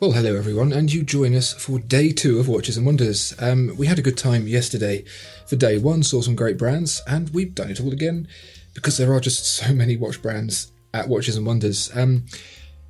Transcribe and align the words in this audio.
Well, 0.00 0.12
hello 0.12 0.34
everyone, 0.34 0.72
and 0.72 0.90
you 0.90 1.02
join 1.02 1.34
us 1.34 1.52
for 1.52 1.78
day 1.78 2.10
two 2.10 2.38
of 2.38 2.48
Watches 2.48 2.78
and 2.78 2.86
Wonders. 2.86 3.34
Um, 3.38 3.74
we 3.76 3.86
had 3.86 3.98
a 3.98 4.02
good 4.02 4.16
time 4.16 4.48
yesterday 4.48 5.04
for 5.46 5.56
day 5.56 5.76
one, 5.76 6.02
saw 6.02 6.22
some 6.22 6.34
great 6.34 6.56
brands, 6.56 7.02
and 7.06 7.28
we've 7.34 7.54
done 7.54 7.70
it 7.70 7.82
all 7.82 7.92
again 7.92 8.26
because 8.72 8.96
there 8.96 9.12
are 9.12 9.20
just 9.20 9.44
so 9.44 9.74
many 9.74 9.98
watch 9.98 10.22
brands 10.22 10.72
at 10.94 11.06
Watches 11.06 11.36
and 11.36 11.44
Wonders. 11.44 11.94
Um, 11.94 12.24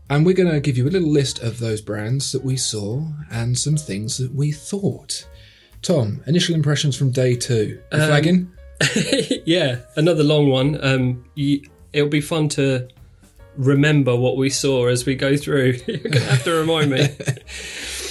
and 0.08 0.24
we're 0.24 0.36
going 0.36 0.52
to 0.52 0.60
give 0.60 0.78
you 0.78 0.86
a 0.86 0.88
little 0.88 1.10
list 1.10 1.40
of 1.40 1.58
those 1.58 1.80
brands 1.80 2.30
that 2.30 2.44
we 2.44 2.56
saw 2.56 3.02
and 3.28 3.58
some 3.58 3.76
things 3.76 4.18
that 4.18 4.32
we 4.32 4.52
thought. 4.52 5.26
Tom, 5.82 6.22
initial 6.28 6.54
impressions 6.54 6.96
from 6.96 7.10
day 7.10 7.34
two. 7.34 7.82
Um, 7.90 8.02
flagging? 8.02 8.52
yeah, 9.46 9.80
another 9.96 10.22
long 10.22 10.48
one. 10.48 10.78
Um, 10.80 11.24
you, 11.34 11.62
it'll 11.92 12.08
be 12.08 12.20
fun 12.20 12.48
to 12.50 12.86
remember 13.56 14.16
what 14.16 14.36
we 14.36 14.50
saw 14.50 14.86
as 14.86 15.06
we 15.06 15.14
go 15.14 15.36
through. 15.36 15.78
You're 15.86 15.98
gonna 15.98 16.20
have 16.20 16.44
to 16.44 16.52
remind 16.52 16.90
me. 16.90 17.08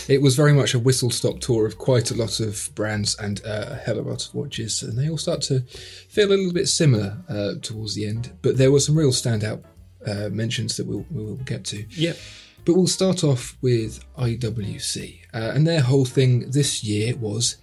It 0.09 0.23
was 0.23 0.35
very 0.35 0.53
much 0.53 0.73
a 0.73 0.79
whistle 0.79 1.11
stop 1.11 1.39
tour 1.39 1.67
of 1.67 1.77
quite 1.77 2.09
a 2.09 2.15
lot 2.15 2.39
of 2.39 2.71
brands 2.73 3.15
and 3.19 3.39
uh, 3.45 3.65
a 3.69 3.75
hell 3.75 3.99
of 3.99 4.07
a 4.07 4.09
lot 4.09 4.25
of 4.27 4.33
watches, 4.33 4.81
and 4.81 4.97
they 4.97 5.07
all 5.07 5.19
start 5.19 5.43
to 5.43 5.59
feel 6.09 6.29
a 6.29 6.33
little 6.33 6.51
bit 6.51 6.67
similar 6.67 7.15
uh, 7.29 7.53
towards 7.61 7.93
the 7.93 8.07
end. 8.07 8.31
But 8.41 8.57
there 8.57 8.71
were 8.71 8.79
some 8.79 8.97
real 8.97 9.11
standout 9.11 9.63
uh, 10.07 10.29
mentions 10.31 10.77
that 10.77 10.87
we'll, 10.87 11.05
we 11.11 11.23
will 11.23 11.35
get 11.35 11.63
to. 11.65 11.85
yep. 11.91 12.17
But 12.65 12.73
we'll 12.73 12.87
start 12.87 13.23
off 13.23 13.55
with 13.61 14.03
IWC, 14.15 15.19
uh, 15.31 15.51
and 15.53 15.67
their 15.67 15.81
whole 15.81 16.05
thing 16.05 16.49
this 16.49 16.83
year 16.83 17.15
was 17.15 17.57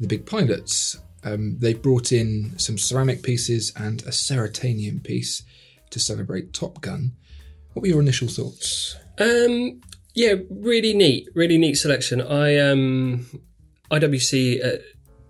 the 0.00 0.08
big 0.08 0.26
pilots. 0.26 0.98
Um, 1.22 1.58
they 1.60 1.72
brought 1.72 2.10
in 2.10 2.58
some 2.58 2.78
ceramic 2.78 3.22
pieces 3.22 3.72
and 3.76 4.02
a 4.02 4.10
ceratanium 4.10 5.04
piece 5.04 5.44
to 5.90 6.00
celebrate 6.00 6.52
Top 6.52 6.80
Gun. 6.80 7.12
What 7.72 7.82
were 7.82 7.88
your 7.88 8.00
initial 8.00 8.28
thoughts? 8.28 8.96
Um, 9.18 9.80
yeah, 10.14 10.34
really 10.50 10.94
neat, 10.94 11.28
really 11.34 11.58
neat 11.58 11.74
selection. 11.74 12.20
I 12.20 12.58
um, 12.58 13.26
IWC. 13.90 14.64
Uh, 14.64 14.78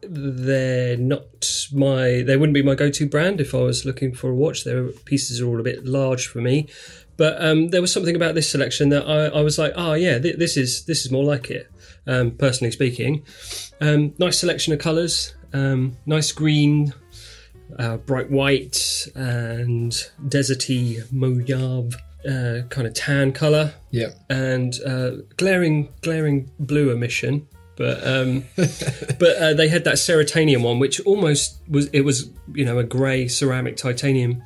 they're 0.04 0.96
not 0.96 1.68
my. 1.72 2.22
They 2.22 2.36
wouldn't 2.36 2.54
be 2.54 2.62
my 2.62 2.74
go-to 2.74 3.06
brand 3.06 3.40
if 3.40 3.54
I 3.54 3.58
was 3.58 3.84
looking 3.84 4.12
for 4.12 4.30
a 4.30 4.34
watch. 4.34 4.64
Their 4.64 4.88
pieces 4.88 5.40
are 5.40 5.46
all 5.46 5.60
a 5.60 5.62
bit 5.62 5.86
large 5.86 6.26
for 6.26 6.40
me. 6.40 6.68
But 7.16 7.42
um, 7.44 7.68
there 7.68 7.80
was 7.80 7.92
something 7.92 8.16
about 8.16 8.34
this 8.34 8.50
selection 8.50 8.88
that 8.88 9.06
I, 9.06 9.26
I 9.26 9.42
was 9.42 9.58
like, 9.58 9.72
oh 9.76 9.92
yeah, 9.92 10.18
th- 10.18 10.38
this 10.38 10.56
is 10.56 10.84
this 10.86 11.04
is 11.04 11.12
more 11.12 11.24
like 11.24 11.50
it. 11.50 11.70
Um, 12.06 12.32
personally 12.32 12.72
speaking, 12.72 13.24
um, 13.80 14.12
nice 14.18 14.40
selection 14.40 14.72
of 14.72 14.80
colours, 14.80 15.34
um, 15.52 15.96
nice 16.04 16.32
green, 16.32 16.92
uh, 17.78 17.98
bright 17.98 18.28
white, 18.28 19.06
and 19.14 19.92
deserty 20.26 21.00
mauve 21.12 21.94
uh, 22.28 22.62
kind 22.68 22.86
of 22.86 22.94
tan 22.94 23.32
colour 23.32 23.74
Yeah, 23.90 24.10
and 24.28 24.78
uh, 24.86 25.10
glaring 25.36 25.88
glaring 26.00 26.50
blue 26.58 26.90
emission. 26.90 27.48
But 27.76 28.06
um, 28.06 28.44
but 28.56 29.36
uh, 29.36 29.54
they 29.54 29.68
had 29.68 29.84
that 29.84 29.94
ceratanium 29.94 30.62
one, 30.62 30.78
which 30.78 31.00
almost 31.00 31.60
was 31.68 31.86
it 31.88 32.02
was 32.02 32.30
you 32.54 32.64
know 32.64 32.78
a 32.78 32.84
grey 32.84 33.28
ceramic 33.28 33.76
titanium, 33.76 34.42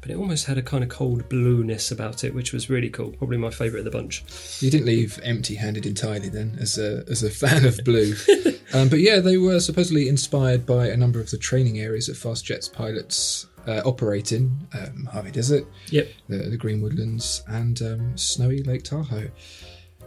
but 0.00 0.10
it 0.10 0.16
almost 0.16 0.46
had 0.46 0.56
a 0.56 0.62
kind 0.62 0.82
of 0.82 0.88
cold 0.88 1.28
blueness 1.28 1.90
about 1.90 2.24
it, 2.24 2.34
which 2.34 2.52
was 2.52 2.70
really 2.70 2.88
cool. 2.88 3.10
Probably 3.10 3.36
my 3.36 3.50
favourite 3.50 3.80
of 3.80 3.84
the 3.84 3.90
bunch. 3.90 4.24
you 4.60 4.70
didn't 4.70 4.86
leave 4.86 5.20
empty-handed 5.22 5.84
entirely 5.84 6.30
then, 6.30 6.56
as 6.60 6.78
a 6.78 7.04
as 7.08 7.22
a 7.22 7.30
fan 7.30 7.66
of 7.66 7.78
blue. 7.84 8.14
um, 8.72 8.88
but 8.88 9.00
yeah, 9.00 9.20
they 9.20 9.36
were 9.36 9.60
supposedly 9.60 10.08
inspired 10.08 10.64
by 10.64 10.88
a 10.88 10.96
number 10.96 11.20
of 11.20 11.30
the 11.30 11.38
training 11.38 11.78
areas 11.78 12.06
that 12.06 12.16
fast 12.16 12.44
jets 12.44 12.68
pilots 12.68 13.46
uh, 13.66 13.82
operate 13.84 14.32
in: 14.32 14.66
um, 14.74 15.04
Mojave 15.04 15.30
Desert, 15.32 15.66
Yep. 15.90 16.08
the, 16.28 16.36
the 16.38 16.56
Green 16.56 16.80
Woodlands, 16.80 17.42
and 17.46 17.80
um, 17.82 18.16
snowy 18.16 18.62
Lake 18.62 18.82
Tahoe. 18.82 19.30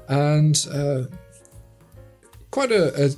And 0.07 0.65
uh, 0.71 1.03
quite 2.51 2.71
a, 2.71 3.05
a, 3.05 3.09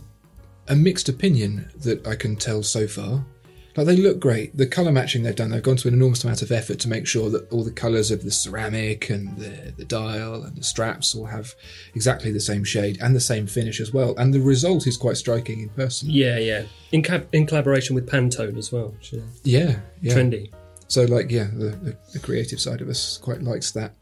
a 0.73 0.75
mixed 0.75 1.09
opinion 1.09 1.69
that 1.77 2.05
I 2.07 2.15
can 2.15 2.35
tell 2.35 2.63
so 2.63 2.87
far. 2.87 3.25
Like 3.75 3.87
they 3.87 3.97
look 3.97 4.19
great. 4.19 4.55
The 4.55 4.65
colour 4.65 4.91
matching 4.91 5.23
they've 5.23 5.35
done, 5.35 5.49
they've 5.51 5.61
gone 5.61 5.75
to 5.77 5.87
an 5.87 5.93
enormous 5.93 6.23
amount 6.23 6.41
of 6.41 6.51
effort 6.51 6.79
to 6.79 6.87
make 6.87 7.05
sure 7.05 7.29
that 7.29 7.51
all 7.51 7.63
the 7.63 7.71
colours 7.71 8.09
of 8.09 8.23
the 8.23 8.31
ceramic 8.31 9.09
and 9.09 9.37
the, 9.37 9.73
the 9.75 9.83
dial 9.85 10.43
and 10.43 10.55
the 10.55 10.63
straps 10.63 11.13
all 11.13 11.25
have 11.25 11.53
exactly 11.93 12.31
the 12.31 12.39
same 12.39 12.63
shade 12.63 12.97
and 13.01 13.15
the 13.15 13.19
same 13.19 13.47
finish 13.47 13.81
as 13.81 13.93
well. 13.93 14.15
And 14.17 14.33
the 14.33 14.39
result 14.39 14.87
is 14.87 14.95
quite 14.95 15.17
striking 15.17 15.61
in 15.61 15.69
person. 15.69 16.09
Yeah, 16.09 16.37
yeah. 16.37 16.63
In 16.91 17.03
in 17.33 17.45
collaboration 17.45 17.95
with 17.95 18.07
Pantone 18.07 18.57
as 18.57 18.71
well. 18.71 18.89
which 18.89 19.13
Yeah, 19.43 19.79
yeah. 20.01 20.13
Trendy. 20.13 20.51
So, 20.87 21.03
like, 21.05 21.31
yeah, 21.31 21.47
the, 21.51 21.97
the, 22.13 22.19
creative 22.19 22.59
side 22.59 22.79
of 22.79 22.89
us 22.89 23.17
quite 23.17 23.41
likes 23.41 23.71
that 23.71 23.99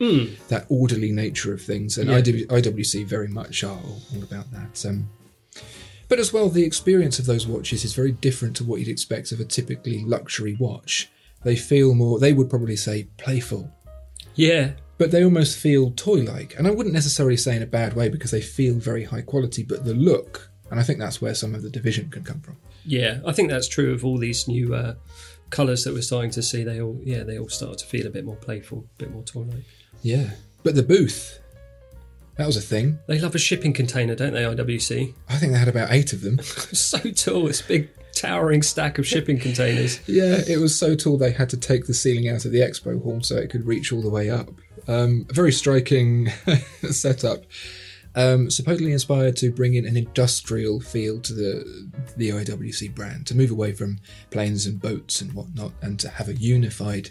that 0.50 0.66
orderly 0.68 1.14
nature 1.14 1.54
of 1.54 1.62
things, 1.62 1.98
and 1.98 2.10
Yeah. 2.10 2.20
IW, 2.20 2.48
IWC 2.48 3.06
very 3.06 3.30
much 3.30 3.64
are 3.64 3.70
all, 3.78 4.02
all 4.14 4.24
about 4.24 4.52
that. 4.52 4.86
Um, 4.86 5.10
but 6.10 6.20
as 6.20 6.32
well, 6.34 6.50
the 6.50 6.64
experience 6.64 7.20
of 7.20 7.26
those 7.26 7.48
watches 7.48 7.84
is 7.84 7.94
very 7.94 8.12
different 8.12 8.56
to 8.58 8.64
what 8.64 8.80
you'd 8.80 8.88
expect 8.90 9.32
of 9.32 9.40
a 9.40 9.46
typically 9.46 10.04
luxury 10.04 10.56
watch. 10.60 11.10
They 11.44 11.56
feel 11.56 11.94
more, 11.94 12.20
they 12.20 12.34
would 12.34 12.50
probably 12.50 12.76
say 12.76 13.08
playful, 13.18 13.70
Yeah, 14.36 14.72
but 14.98 15.12
they 15.12 15.24
almost 15.24 15.58
feel 15.58 15.92
toy 15.92 16.22
like. 16.22 16.56
And 16.58 16.68
I 16.68 16.72
wouldn't 16.72 16.94
necessarily 16.94 17.38
say 17.38 17.56
in 17.56 17.64
a 17.64 17.68
bad 17.68 17.94
way 17.96 18.10
because 18.10 18.32
they 18.32 18.42
feel 18.42 18.76
very 18.76 19.04
high 19.04 19.22
quality, 19.22 19.64
but 19.64 19.84
the 19.86 19.94
look, 19.94 20.50
and 20.72 20.80
I 20.80 20.84
think 20.84 21.00
that's 21.00 21.22
where 21.22 21.36
some 21.36 21.54
of 21.56 21.62
the 21.62 21.70
division 21.70 22.10
can 22.10 22.24
come 22.24 22.40
from. 22.42 22.58
yeah. 22.86 23.20
I 23.26 23.32
think 23.34 23.50
that's 23.50 23.68
true 23.68 23.94
of 23.94 24.06
all 24.06 24.18
these 24.18 24.48
new 24.48 24.74
uh, 24.74 24.96
colours 25.50 25.84
that 25.84 25.94
we're 25.94 26.02
starting 26.02 26.32
to 26.32 26.42
see. 26.42 26.64
They 26.64 26.82
all 26.82 27.00
yeah 27.04 27.24
they 27.24 27.38
all 27.38 27.50
start 27.50 27.78
to 27.80 27.86
feel 27.86 28.08
a 28.08 28.10
bit 28.10 28.26
more 28.26 28.36
playful, 28.38 28.80
a 28.80 28.98
bit 28.98 29.12
more 29.12 29.24
toy-like. 29.24 29.66
Yeah. 30.02 30.32
But 30.64 30.76
the 30.76 30.84
booth, 30.84 31.40
that 32.38 32.48
was 32.48 32.58
a 32.58 32.62
thing. 32.62 33.00
They 33.08 33.20
love 33.20 33.36
a 33.36 33.40
shipping 33.40 33.74
container, 33.74 34.16
don't 34.16 34.34
they? 34.34 34.44
IWC. 34.44 35.14
I 35.30 35.38
think 35.38 35.54
they 35.54 35.60
had 35.60 35.68
about 35.68 35.92
eight 35.92 36.14
of 36.14 36.22
them. 36.22 36.40
so 36.44 36.98
tall. 37.12 37.46
This 37.46 37.62
big 37.62 37.90
towering 38.14 38.62
stack 38.62 38.98
of 38.98 39.08
shipping 39.08 39.40
containers. 39.40 40.00
Yeah, 40.08 40.42
it 40.48 40.60
was 40.60 40.78
so 40.78 40.96
tall 40.96 41.18
they 41.18 41.32
had 41.32 41.50
to 41.50 41.58
take 41.58 41.86
the 41.86 41.94
ceiling 41.94 42.30
out 42.30 42.46
of 42.46 42.52
the 42.52 42.60
expo 42.60 43.02
hall 43.02 43.22
so 43.22 43.36
it 43.38 43.50
could 43.50 43.66
reach 43.66 43.92
all 43.92 44.02
the 44.02 44.10
way 44.10 44.30
up. 44.30 44.50
Um, 44.88 45.26
a 45.30 45.34
very 45.34 45.52
striking 45.52 46.30
setup. 46.90 47.44
Um, 48.16 48.52
supposedly 48.52 48.92
inspired 48.92 49.36
to 49.38 49.52
bring 49.52 49.74
in 49.74 49.88
an 49.88 49.98
industrial 49.98 50.80
feel 50.82 51.20
to 51.22 51.34
the 51.34 51.92
the 52.16 52.30
IWC 52.30 52.94
brand, 52.94 53.26
to 53.28 53.36
move 53.36 53.50
away 53.50 53.74
from 53.74 54.00
planes 54.30 54.68
and 54.68 54.80
boats 54.80 55.20
and 55.22 55.34
whatnot, 55.34 55.72
and 55.82 56.00
to 56.00 56.10
have 56.10 56.30
a 56.30 56.36
unified 56.36 57.10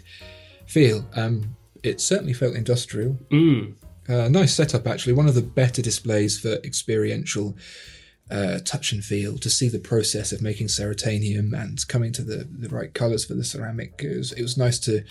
feel. 0.65 1.05
Um, 1.15 1.57
it 1.81 1.99
certainly 1.99 2.31
felt 2.31 2.55
industrial. 2.55 3.17
Mm. 3.31 3.73
Uh, 4.09 4.27
nice 4.27 4.53
setup, 4.53 4.85
actually. 4.87 5.13
One 5.13 5.27
of 5.27 5.35
the 5.35 5.41
better 5.41 5.81
displays 5.81 6.39
for 6.39 6.53
experiential 6.63 7.55
uh, 8.29 8.59
touch 8.65 8.91
and 8.91 9.03
feel 9.03 9.37
to 9.37 9.49
see 9.49 9.69
the 9.69 9.79
process 9.79 10.31
of 10.31 10.41
making 10.41 10.67
ceratanium 10.67 11.53
and 11.53 11.85
coming 11.87 12.11
to 12.13 12.21
the, 12.21 12.47
the 12.51 12.69
right 12.69 12.93
colours 12.93 13.25
for 13.25 13.33
the 13.33 13.43
ceramic. 13.43 14.01
It 14.03 14.17
was, 14.17 14.31
it 14.33 14.41
was 14.41 14.57
nice 14.57 14.79
to 14.79 15.03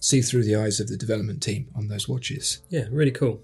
see 0.00 0.20
through 0.22 0.44
the 0.44 0.56
eyes 0.56 0.78
of 0.80 0.88
the 0.88 0.96
development 0.96 1.42
team 1.42 1.68
on 1.74 1.88
those 1.88 2.08
watches. 2.08 2.62
Yeah, 2.68 2.84
really 2.90 3.10
cool. 3.10 3.42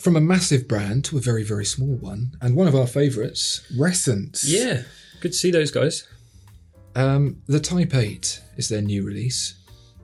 From 0.00 0.16
a 0.16 0.20
massive 0.20 0.66
brand 0.66 1.04
to 1.06 1.18
a 1.18 1.20
very, 1.20 1.44
very 1.44 1.64
small 1.64 1.94
one, 1.96 2.32
and 2.40 2.56
one 2.56 2.66
of 2.66 2.74
our 2.74 2.86
favourites, 2.86 3.62
Ressence. 3.78 4.44
Yeah, 4.44 4.82
good 5.20 5.32
to 5.32 5.38
see 5.38 5.50
those 5.52 5.70
guys. 5.70 6.08
Um, 6.96 7.42
the 7.46 7.60
Type 7.60 7.94
8 7.94 8.40
is 8.56 8.68
their 8.68 8.82
new 8.82 9.04
release. 9.04 9.54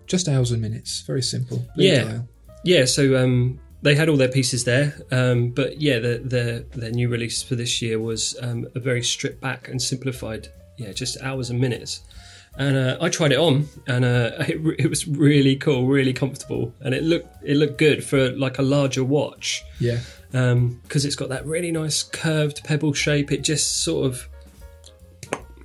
Just 0.07 0.29
hours 0.29 0.53
and 0.53 0.63
minutes. 0.63 1.03
Very 1.07 1.23
simple. 1.23 1.67
Blue 1.75 1.85
Yeah. 1.87 2.05
dial. 2.05 2.29
Yeah, 2.65 2.85
so 2.85 3.17
um, 3.23 3.59
they 3.83 3.95
had 3.95 4.09
all 4.09 4.17
their 4.17 4.29
pieces 4.29 4.65
there, 4.65 4.95
um, 5.13 5.51
but 5.51 5.81
yeah, 5.81 5.99
the, 5.99 6.19
the, 6.25 6.79
their 6.79 6.91
new 6.91 7.09
release 7.09 7.43
for 7.43 7.55
this 7.55 7.81
year 7.81 7.99
was 7.99 8.37
um, 8.43 8.67
a 8.75 8.81
very 8.81 9.03
stripped 9.03 9.41
back 9.41 9.69
and 9.69 9.81
simplified. 9.81 10.49
Yeah, 10.77 10.93
just 10.93 11.21
hours 11.23 11.51
and 11.51 11.61
minutes. 11.61 12.01
And 12.57 12.77
uh, 12.77 12.99
I 13.01 13.09
tried 13.09 13.33
it 13.33 13.39
on, 13.39 13.69
and 13.87 14.05
uh, 14.05 14.31
it, 14.49 14.61
re- 14.61 14.77
it 14.79 14.89
was 14.89 15.07
really 15.07 15.55
cool, 15.57 15.87
really 15.87 16.13
comfortable, 16.13 16.75
and 16.81 16.93
it 16.93 17.05
looked 17.05 17.29
it 17.45 17.57
looked 17.57 17.79
good 17.79 18.03
for 18.03 18.31
like 18.31 18.59
a 18.59 18.63
larger 18.63 19.05
watch 19.05 19.65
Yeah. 19.79 20.01
because 20.33 21.05
it's 21.05 21.17
got 21.17 21.29
that 21.29 21.47
really 21.47 21.71
nice 21.71 22.03
curved 22.03 22.65
pebble 22.65 22.95
shape. 22.95 23.31
It 23.31 23.43
just 23.43 23.83
sort 23.85 24.07
of 24.07 24.29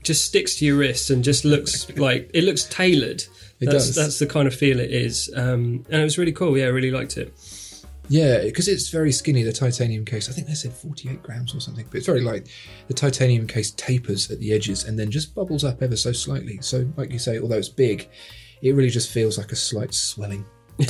just 0.03 0.25
sticks 0.25 0.55
to 0.57 0.65
your 0.65 0.77
wrist 0.77 1.09
and 1.09 1.23
just 1.23 1.45
looks 1.45 1.89
like 1.97 2.29
it 2.33 2.43
looks 2.43 2.65
tailored. 2.65 3.23
It 3.59 3.67
that's, 3.67 3.87
does. 3.87 3.95
That's 3.95 4.19
the 4.19 4.27
kind 4.27 4.47
of 4.47 4.53
feel 4.53 4.79
it 4.79 4.91
is, 4.91 5.31
um, 5.35 5.85
and 5.89 6.01
it 6.01 6.03
was 6.03 6.19
really 6.19 6.33
cool. 6.33 6.55
Yeah, 6.57 6.65
I 6.65 6.69
really 6.69 6.91
liked 6.91 7.17
it. 7.17 7.33
Yeah, 8.09 8.41
because 8.43 8.67
it's 8.67 8.89
very 8.89 9.11
skinny, 9.11 9.43
the 9.43 9.53
titanium 9.53 10.03
case. 10.05 10.29
I 10.29 10.33
think 10.33 10.47
they 10.47 10.53
said 10.53 10.73
48 10.73 11.23
grams 11.23 11.55
or 11.55 11.61
something, 11.61 11.85
but 11.89 11.97
it's 11.97 12.05
very 12.05 12.21
light. 12.21 12.49
The 12.87 12.93
titanium 12.93 13.47
case 13.47 13.71
tapers 13.71 14.29
at 14.29 14.39
the 14.39 14.51
edges 14.53 14.83
and 14.83 14.99
then 14.99 15.09
just 15.09 15.33
bubbles 15.33 15.63
up 15.63 15.81
ever 15.81 15.95
so 15.95 16.11
slightly. 16.11 16.59
So, 16.61 16.85
like 16.97 17.11
you 17.11 17.19
say, 17.19 17.39
although 17.39 17.57
it's 17.57 17.69
big, 17.69 18.09
it 18.61 18.73
really 18.75 18.89
just 18.89 19.09
feels 19.09 19.37
like 19.37 19.51
a 19.51 19.55
slight 19.55 19.93
swelling. 19.93 20.45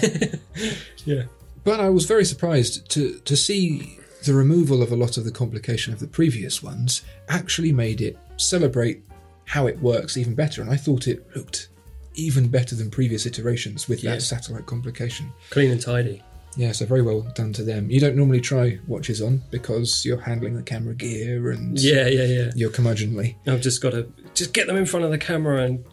Yeah. 1.05 1.23
But 1.63 1.79
I 1.79 1.89
was 1.89 2.05
very 2.05 2.25
surprised 2.25 2.89
to, 2.91 3.19
to 3.19 3.35
see 3.37 3.97
the 4.25 4.33
removal 4.33 4.81
of 4.81 4.91
a 4.91 4.95
lot 4.95 5.17
of 5.17 5.25
the 5.25 5.31
complication 5.31 5.93
of 5.93 5.99
the 5.99 6.07
previous 6.07 6.63
ones 6.63 7.03
actually 7.29 7.71
made 7.73 8.01
it 8.01 8.17
celebrate 8.37 9.03
how 9.45 9.67
it 9.67 9.77
works 9.79 10.15
even 10.17 10.33
better. 10.35 10.61
And 10.61 10.69
I 10.71 10.77
thought 10.77 11.07
it 11.07 11.25
looked 11.35 11.67
even 12.15 12.47
better 12.47 12.75
than 12.75 12.89
previous 12.89 13.25
iterations 13.25 13.87
with 13.89 14.03
Yeah. 14.03 14.11
that 14.15 14.21
satellite 14.21 14.65
complication. 14.65 15.31
Clean 15.49 15.71
and 15.71 15.81
tidy. 15.81 16.21
Yeah, 16.55 16.71
so 16.71 16.85
very 16.85 17.01
well 17.01 17.21
done 17.35 17.51
to 17.53 17.63
them. 17.63 17.89
You 17.89 17.99
don't 17.99 18.15
normally 18.15 18.41
try 18.41 18.79
watches 18.87 19.21
on 19.21 19.41
because 19.51 20.05
you're 20.05 20.19
handling 20.19 20.55
the 20.55 20.63
camera 20.63 20.93
gear 20.95 21.51
and 21.51 21.79
Yeah, 21.79 22.07
yeah, 22.07 22.25
yeah. 22.25 22.51
you're 22.55 22.69
curmudgeonly. 22.69 23.35
I've 23.47 23.61
just 23.61 23.81
got 23.81 23.91
to 23.91 24.07
just 24.33 24.53
get 24.53 24.67
them 24.67 24.75
in 24.77 24.85
front 24.85 25.05
of 25.05 25.11
the 25.11 25.17
camera 25.17 25.63
and 25.63 25.83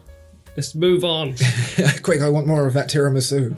let's 0.57 0.75
move 0.75 1.03
on. 1.03 1.35
Quick, 2.03 2.21
I 2.21 2.29
want 2.29 2.45
more 2.47 2.67
of 2.67 2.73
that 2.73 2.89
tiramisu. 2.89 3.55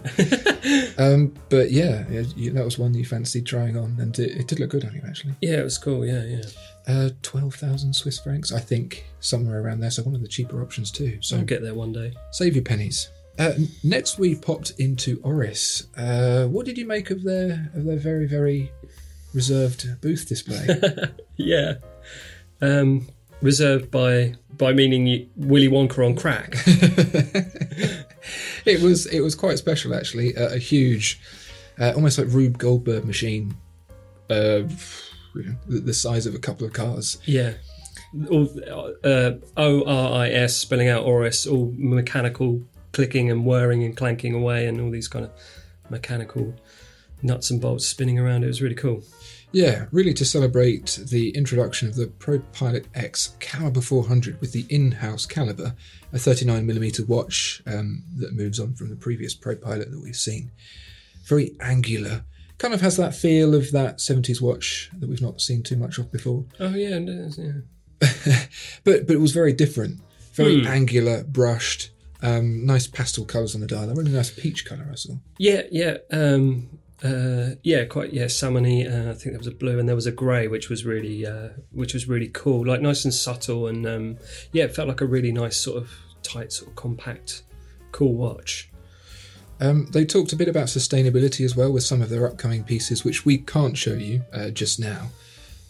um, 1.00 1.34
but 1.50 1.72
yeah, 1.72 2.06
yeah, 2.10 2.22
you, 2.36 2.52
that 2.52 2.64
was 2.64 2.78
one 2.80 2.94
you 2.94 3.04
fancied 3.06 3.46
trying 3.46 3.76
on, 3.78 3.98
and 4.00 4.18
it, 4.20 4.32
it 4.42 4.48
did 4.48 4.60
look 4.60 4.70
good 4.70 4.86
on 4.86 4.94
you 4.94 5.02
actually. 5.08 5.34
yeah, 5.42 5.60
it 5.60 5.64
was 5.64 5.78
cool. 5.78 6.06
Yeah, 6.06 6.24
yeah. 6.24 6.42
Uh, 6.86 7.10
Twelve 7.22 7.56
thousand 7.56 7.94
Swiss 7.94 8.20
francs, 8.20 8.52
I 8.52 8.60
think, 8.60 9.06
somewhere 9.22 9.62
around 9.62 9.80
there. 9.80 9.90
So 9.92 10.04
one 10.04 10.16
of 10.16 10.22
the 10.22 10.28
cheaper 10.28 10.62
options 10.62 10.92
too. 10.92 11.18
So 11.22 11.38
I'll 11.38 11.44
get 11.44 11.62
there 11.62 11.74
one 11.74 11.92
day. 11.94 12.14
save 12.32 12.56
your 12.56 12.64
pennies. 12.64 13.10
Uh, 13.40 13.54
next, 13.84 14.20
we 14.20 14.36
popped 14.36 14.74
into 14.78 15.20
Oris. 15.24 15.88
Uh, 15.98 16.46
what 16.46 16.66
did 16.66 16.78
you 16.78 16.86
make 16.86 17.10
of 17.10 17.24
their 17.24 17.72
of 17.74 17.86
their 17.86 17.98
very 17.98 18.28
very 18.28 18.72
reserved 19.34 20.00
booth 20.02 20.28
display? 20.28 20.68
Yeah. 21.36 21.76
Um, 22.62 23.08
reserved 23.42 23.90
by 23.90 24.36
by 24.58 24.72
meaning 24.72 25.30
Willy 25.36 25.68
Wonka 25.68 26.06
on 26.06 26.16
crack. 26.16 26.54
it 28.66 28.82
was 28.82 29.08
it 29.08 29.22
was 29.22 29.34
quite 29.36 29.58
special 29.58 29.96
actually. 29.96 30.38
Uh, 30.38 30.54
a 30.54 30.60
huge, 30.60 31.20
uh, 31.80 31.94
almost 31.96 32.20
like 32.20 32.28
Rube 32.30 32.60
Goldberg 32.60 33.06
machine, 33.06 33.56
uh, 34.30 34.62
the, 35.34 35.58
the 35.68 35.94
size 35.94 36.28
of 36.28 36.36
a 36.36 36.40
couple 36.40 36.68
of 36.68 36.74
cars. 36.74 37.18
yeah. 37.26 37.54
All, 38.30 38.48
uh, 39.04 39.32
O 39.58 39.84
R 39.86 40.22
I 40.22 40.30
S 40.30 40.56
spelling 40.56 40.88
out 40.88 41.04
Oris, 41.04 41.48
all 41.48 41.74
mechanical 41.76 42.62
clicking 42.94 43.30
and 43.30 43.46
whirring 43.46 43.84
and 43.84 43.98
clanking 43.98 44.34
away, 44.34 44.68
and 44.68 44.80
all 44.80 44.90
these 44.90 45.10
kind 45.10 45.26
of 45.26 45.32
mechanical 45.90 46.54
nuts 47.22 47.50
and 47.52 47.60
bolts 47.60 47.88
spinning 47.88 48.20
around. 48.20 48.44
It 48.44 48.48
was 48.48 48.62
really 48.62 48.76
cool. 48.76 49.04
Yeah, 49.54 49.86
really 49.92 50.16
to 50.16 50.26
celebrate 50.26 51.00
the 51.10 51.30
introduction 51.30 51.88
of 51.88 51.96
the 51.96 52.08
Pro 52.08 52.40
Pilot 52.40 52.88
X 52.96 53.36
Caliber 53.40 53.82
400 53.82 54.42
with 54.42 54.52
the 54.52 54.66
in-house 54.68 55.28
caliber, 55.28 55.76
a 56.12 56.16
39mm 56.16 57.08
watch 57.08 57.62
um, 57.68 58.04
that 58.18 58.34
moves 58.34 58.60
on 58.60 58.74
from 58.74 58.90
the 58.90 58.96
previous 58.96 59.36
Pro 59.36 59.56
Pilot 59.56 59.92
that 59.92 60.02
we've 60.02 60.16
seen. 60.16 60.52
Very 61.26 61.56
angular, 61.60 62.26
kind 62.58 62.74
of 62.74 62.82
has 62.82 62.98
that 62.98 63.14
feel 63.14 63.54
of 63.54 63.72
that 63.72 64.00
70s 64.00 64.42
watch 64.42 64.90
that 64.98 65.08
we've 65.08 65.22
not 65.22 65.40
seen 65.40 65.62
too 65.62 65.76
much 65.76 66.00
of 66.00 66.12
before. 66.12 66.46
Oh 66.60 66.74
yeah, 66.74 66.96
and, 66.96 67.10
uh, 67.10 67.42
yeah. 67.42 68.46
but 68.84 69.06
but 69.06 69.14
it 69.14 69.22
was 69.22 69.34
very 69.34 69.54
different, 69.54 70.02
very 70.34 70.66
angular, 70.66 71.24
brushed, 71.26 71.92
um, 72.24 72.66
nice 72.66 72.88
pastel 72.88 73.26
colours 73.26 73.54
on 73.54 73.62
the 73.62 73.68
dial. 73.68 73.90
A 73.90 73.94
really 73.94 74.12
nice 74.12 74.32
peach 74.32 74.66
colour 74.66 74.88
I 74.90 74.96
saw. 74.96 75.16
Yeah, 75.38 75.64
yeah, 75.70 75.98
um, 76.10 76.70
uh, 77.04 77.56
yeah, 77.64 77.84
quite 77.84 78.14
yeah, 78.14 78.26
salmony. 78.26 78.86
Uh, 78.88 79.12
I 79.12 79.14
think 79.14 79.34
there 79.34 79.38
was 79.38 79.48
a 79.48 79.52
blue 79.52 79.78
and 79.78 79.88
there 79.88 79.96
was 79.96 80.08
a 80.08 80.12
grey, 80.12 80.48
which 80.48 80.70
was 80.70 80.86
really, 80.86 81.28
uh, 81.28 81.50
which 81.72 81.94
was 81.94 82.08
really 82.08 82.30
cool. 82.30 82.66
Like 82.66 82.82
nice 82.82 83.04
and 83.04 83.14
subtle, 83.14 83.68
and 83.68 83.86
um, 83.86 84.18
yeah, 84.54 84.64
it 84.64 84.76
felt 84.76 84.88
like 84.88 85.02
a 85.02 85.06
really 85.06 85.34
nice 85.34 85.58
sort 85.58 85.78
of 85.78 85.92
tight, 86.24 86.54
sort 86.54 86.70
of 86.70 86.76
compact, 86.78 87.44
cool 87.92 88.14
watch. 88.14 88.70
Um, 89.60 89.88
they 89.92 90.06
talked 90.06 90.32
a 90.32 90.38
bit 90.38 90.48
about 90.48 90.68
sustainability 90.68 91.44
as 91.44 91.56
well 91.56 91.72
with 91.72 91.84
some 91.84 92.02
of 92.02 92.10
their 92.10 92.26
upcoming 92.26 92.64
pieces, 92.64 93.04
which 93.04 93.26
we 93.26 93.38
can't 93.38 93.78
show 93.78 93.94
you 93.94 94.24
uh, 94.34 94.50
just 94.50 94.80
now. 94.80 95.10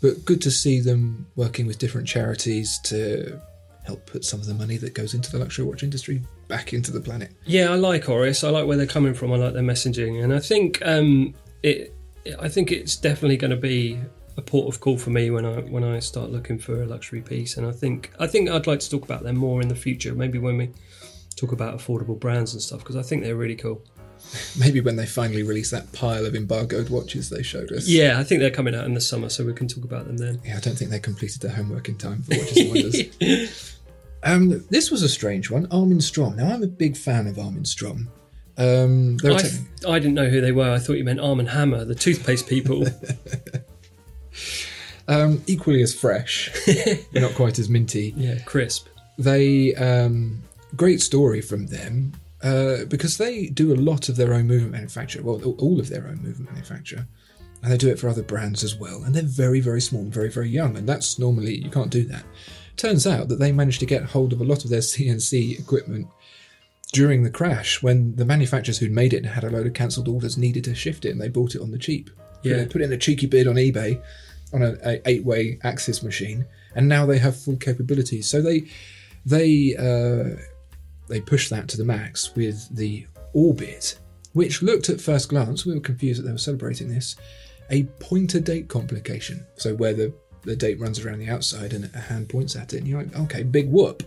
But 0.01 0.23
good 0.23 0.41
to 0.43 0.51
see 0.51 0.81
them 0.81 1.27
working 1.35 1.65
with 1.65 1.79
different 1.79 2.07
charities 2.07 2.79
to 2.85 3.39
help 3.85 4.05
put 4.05 4.23
some 4.23 4.39
of 4.39 4.45
the 4.45 4.53
money 4.53 4.77
that 4.77 4.93
goes 4.93 5.13
into 5.13 5.31
the 5.31 5.39
luxury 5.39 5.65
watch 5.65 5.83
industry 5.83 6.21
back 6.53 6.71
into 6.71 6.91
the 6.91 7.01
planet. 7.01 7.31
Yeah, 7.45 7.71
I 7.71 7.75
like 7.75 8.07
Oris. 8.07 8.43
I 8.43 8.49
like 8.49 8.67
where 8.67 8.77
they're 8.77 8.85
coming 8.85 9.15
from. 9.15 9.33
I 9.33 9.37
like 9.37 9.53
their 9.53 9.63
messaging, 9.63 10.23
and 10.23 10.31
I 10.31 10.39
think 10.39 10.79
um, 10.85 11.33
it. 11.63 11.95
I 12.39 12.47
think 12.47 12.71
it's 12.71 12.95
definitely 12.95 13.37
going 13.37 13.51
to 13.51 13.57
be 13.57 13.99
a 14.37 14.41
port 14.41 14.73
of 14.73 14.79
call 14.79 14.97
for 14.97 15.09
me 15.09 15.31
when 15.31 15.45
I 15.45 15.61
when 15.61 15.83
I 15.83 15.97
start 15.99 16.29
looking 16.29 16.59
for 16.59 16.83
a 16.83 16.85
luxury 16.85 17.21
piece. 17.21 17.57
And 17.57 17.65
I 17.65 17.71
think 17.71 18.11
I 18.19 18.27
think 18.27 18.49
I'd 18.49 18.67
like 18.67 18.79
to 18.81 18.89
talk 18.89 19.03
about 19.03 19.23
them 19.23 19.35
more 19.35 19.61
in 19.61 19.67
the 19.67 19.75
future. 19.75 20.13
Maybe 20.13 20.37
when 20.37 20.57
we 20.57 20.69
talk 21.35 21.51
about 21.51 21.75
affordable 21.75 22.19
brands 22.19 22.53
and 22.53 22.61
stuff, 22.61 22.79
because 22.79 22.95
I 22.95 23.01
think 23.01 23.23
they're 23.23 23.35
really 23.35 23.55
cool. 23.55 23.81
Maybe 24.59 24.79
when 24.79 24.95
they 24.95 25.07
finally 25.07 25.41
release 25.41 25.71
that 25.71 25.91
pile 25.91 26.25
of 26.25 26.35
embargoed 26.35 26.89
watches 26.89 27.29
they 27.29 27.41
showed 27.41 27.71
us. 27.71 27.87
Yeah, 27.87 28.19
I 28.19 28.23
think 28.23 28.41
they're 28.41 28.51
coming 28.51 28.75
out 28.75 28.85
in 28.85 28.93
the 28.93 29.01
summer, 29.01 29.29
so 29.29 29.43
we 29.43 29.53
can 29.53 29.67
talk 29.67 29.83
about 29.83 30.05
them 30.05 30.17
then. 30.17 30.39
Yeah, 30.45 30.57
I 30.57 30.59
don't 30.59 30.77
think 30.77 30.91
they 30.91 30.99
completed 30.99 31.41
their 31.41 31.51
homework 31.51 31.89
in 31.89 31.97
time 31.97 32.21
for 32.21 32.37
Watches 32.37 32.57
and 32.57 32.69
Wonders. 33.21 33.69
um, 34.23 34.65
this 34.69 34.89
was 34.91 35.03
a 35.03 35.09
strange 35.09 35.49
one. 35.51 35.67
Armin 35.71 36.01
Strom. 36.01 36.35
Now, 36.35 36.53
I'm 36.53 36.63
a 36.63 36.67
big 36.67 36.97
fan 36.97 37.27
of 37.27 37.37
Armin 37.37 37.65
Strom. 37.65 38.09
Um, 38.57 39.17
they 39.17 39.33
I, 39.33 39.37
taking- 39.37 39.67
I 39.87 39.99
didn't 39.99 40.15
know 40.15 40.29
who 40.29 40.41
they 40.41 40.51
were. 40.51 40.71
I 40.71 40.79
thought 40.79 40.93
you 40.93 41.03
meant 41.03 41.19
Arm 41.19 41.39
and 41.39 41.49
Hammer, 41.49 41.85
the 41.85 41.95
toothpaste 41.95 42.47
people. 42.47 42.85
um, 45.07 45.41
equally 45.47 45.81
as 45.81 45.93
fresh, 45.93 46.51
not 47.13 47.33
quite 47.35 47.59
as 47.59 47.69
minty. 47.69 48.13
yeah, 48.15 48.39
crisp. 48.45 48.87
They 49.17 49.75
um, 49.75 50.41
great 50.75 51.01
story 51.01 51.41
from 51.41 51.67
them 51.67 52.13
uh, 52.41 52.85
because 52.87 53.17
they 53.17 53.47
do 53.47 53.73
a 53.73 53.75
lot 53.75 54.09
of 54.09 54.15
their 54.15 54.33
own 54.33 54.47
movement 54.47 54.71
manufacture. 54.73 55.21
Well, 55.21 55.41
all 55.43 55.79
of 55.79 55.89
their 55.89 56.07
own 56.07 56.21
movement 56.21 56.51
manufacture, 56.51 57.05
and 57.61 57.71
they 57.71 57.77
do 57.77 57.89
it 57.89 57.99
for 57.99 58.09
other 58.09 58.23
brands 58.23 58.63
as 58.63 58.75
well. 58.75 59.03
And 59.03 59.13
they're 59.13 59.23
very, 59.23 59.59
very 59.59 59.81
small, 59.81 60.01
and 60.01 60.13
very, 60.13 60.29
very 60.29 60.49
young, 60.49 60.77
and 60.77 60.87
that's 60.87 61.19
normally 61.19 61.57
you 61.57 61.69
can't 61.69 61.91
do 61.91 62.03
that. 62.05 62.23
Turns 62.77 63.05
out 63.05 63.29
that 63.29 63.39
they 63.39 63.51
managed 63.51 63.79
to 63.81 63.85
get 63.85 64.03
hold 64.03 64.33
of 64.33 64.41
a 64.41 64.45
lot 64.45 64.63
of 64.63 64.69
their 64.69 64.79
CNC 64.79 65.59
equipment 65.59 66.07
during 66.91 67.23
the 67.23 67.29
crash 67.29 67.81
when 67.81 68.15
the 68.15 68.25
manufacturers 68.25 68.77
who'd 68.77 68.91
made 68.91 69.13
it 69.13 69.17
and 69.17 69.27
had 69.27 69.43
a 69.43 69.49
load 69.49 69.65
of 69.65 69.73
cancelled 69.73 70.07
orders 70.07 70.37
needed 70.37 70.63
to 70.65 70.75
shift 70.75 71.05
it, 71.05 71.11
and 71.11 71.21
they 71.21 71.29
bought 71.29 71.55
it 71.55 71.61
on 71.61 71.71
the 71.71 71.77
cheap. 71.77 72.09
Yeah. 72.43 72.63
Put, 72.63 72.73
put 72.73 72.81
in 72.81 72.93
a 72.93 72.97
cheeky 72.97 73.27
bid 73.27 73.47
on 73.47 73.55
eBay 73.55 74.01
on 74.53 74.61
an 74.61 75.01
eight-way 75.05 75.59
axis 75.63 76.03
machine, 76.03 76.45
and 76.75 76.87
now 76.87 77.05
they 77.05 77.17
have 77.17 77.35
full 77.35 77.57
capabilities. 77.57 78.27
So 78.27 78.41
they 78.41 78.67
they 79.25 79.75
uh, 79.77 80.39
they 81.07 81.21
pushed 81.21 81.49
that 81.49 81.67
to 81.69 81.77
the 81.77 81.85
max 81.85 82.35
with 82.35 82.75
the 82.75 83.07
Orbit, 83.33 83.97
which 84.33 84.61
looked 84.61 84.89
at 84.89 85.01
first 85.01 85.29
glance, 85.29 85.65
we 85.65 85.73
were 85.73 85.79
confused 85.79 86.19
that 86.19 86.25
they 86.25 86.31
were 86.31 86.37
celebrating 86.37 86.87
this, 86.87 87.15
a 87.69 87.83
pointer 87.99 88.39
date 88.39 88.67
complication. 88.67 89.45
So 89.55 89.75
where 89.75 89.93
the, 89.93 90.13
the 90.43 90.55
date 90.55 90.79
runs 90.79 90.99
around 90.99 91.19
the 91.19 91.29
outside 91.29 91.73
and 91.73 91.89
a 91.93 91.99
hand 91.99 92.29
points 92.29 92.55
at 92.55 92.73
it, 92.73 92.77
and 92.77 92.87
you're 92.87 93.01
like, 93.03 93.15
okay, 93.15 93.43
big 93.43 93.69
whoop. 93.69 94.03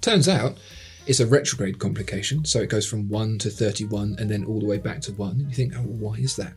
Turns 0.00 0.28
out 0.28 0.58
it's 1.06 1.20
a 1.20 1.26
retrograde 1.26 1.78
complication, 1.78 2.44
so 2.44 2.60
it 2.60 2.68
goes 2.68 2.86
from 2.86 3.08
1 3.08 3.38
to 3.38 3.50
31 3.50 4.16
and 4.18 4.30
then 4.30 4.44
all 4.44 4.60
the 4.60 4.66
way 4.66 4.78
back 4.78 5.00
to 5.02 5.12
1. 5.12 5.30
And 5.30 5.48
you 5.48 5.54
think, 5.54 5.74
oh, 5.76 5.80
why 5.82 6.14
is 6.14 6.36
that? 6.36 6.52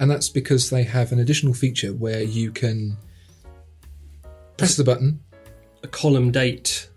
And 0.00 0.10
that's 0.10 0.28
because 0.28 0.70
they 0.70 0.82
have 0.84 1.12
an 1.12 1.18
additional 1.18 1.54
feature 1.54 1.92
where 1.92 2.22
you 2.22 2.50
can 2.52 2.96
press 4.56 4.76
the 4.76 4.84
button 4.84 5.20
A 5.82 5.88
column 5.88 6.30
date. 6.30 6.88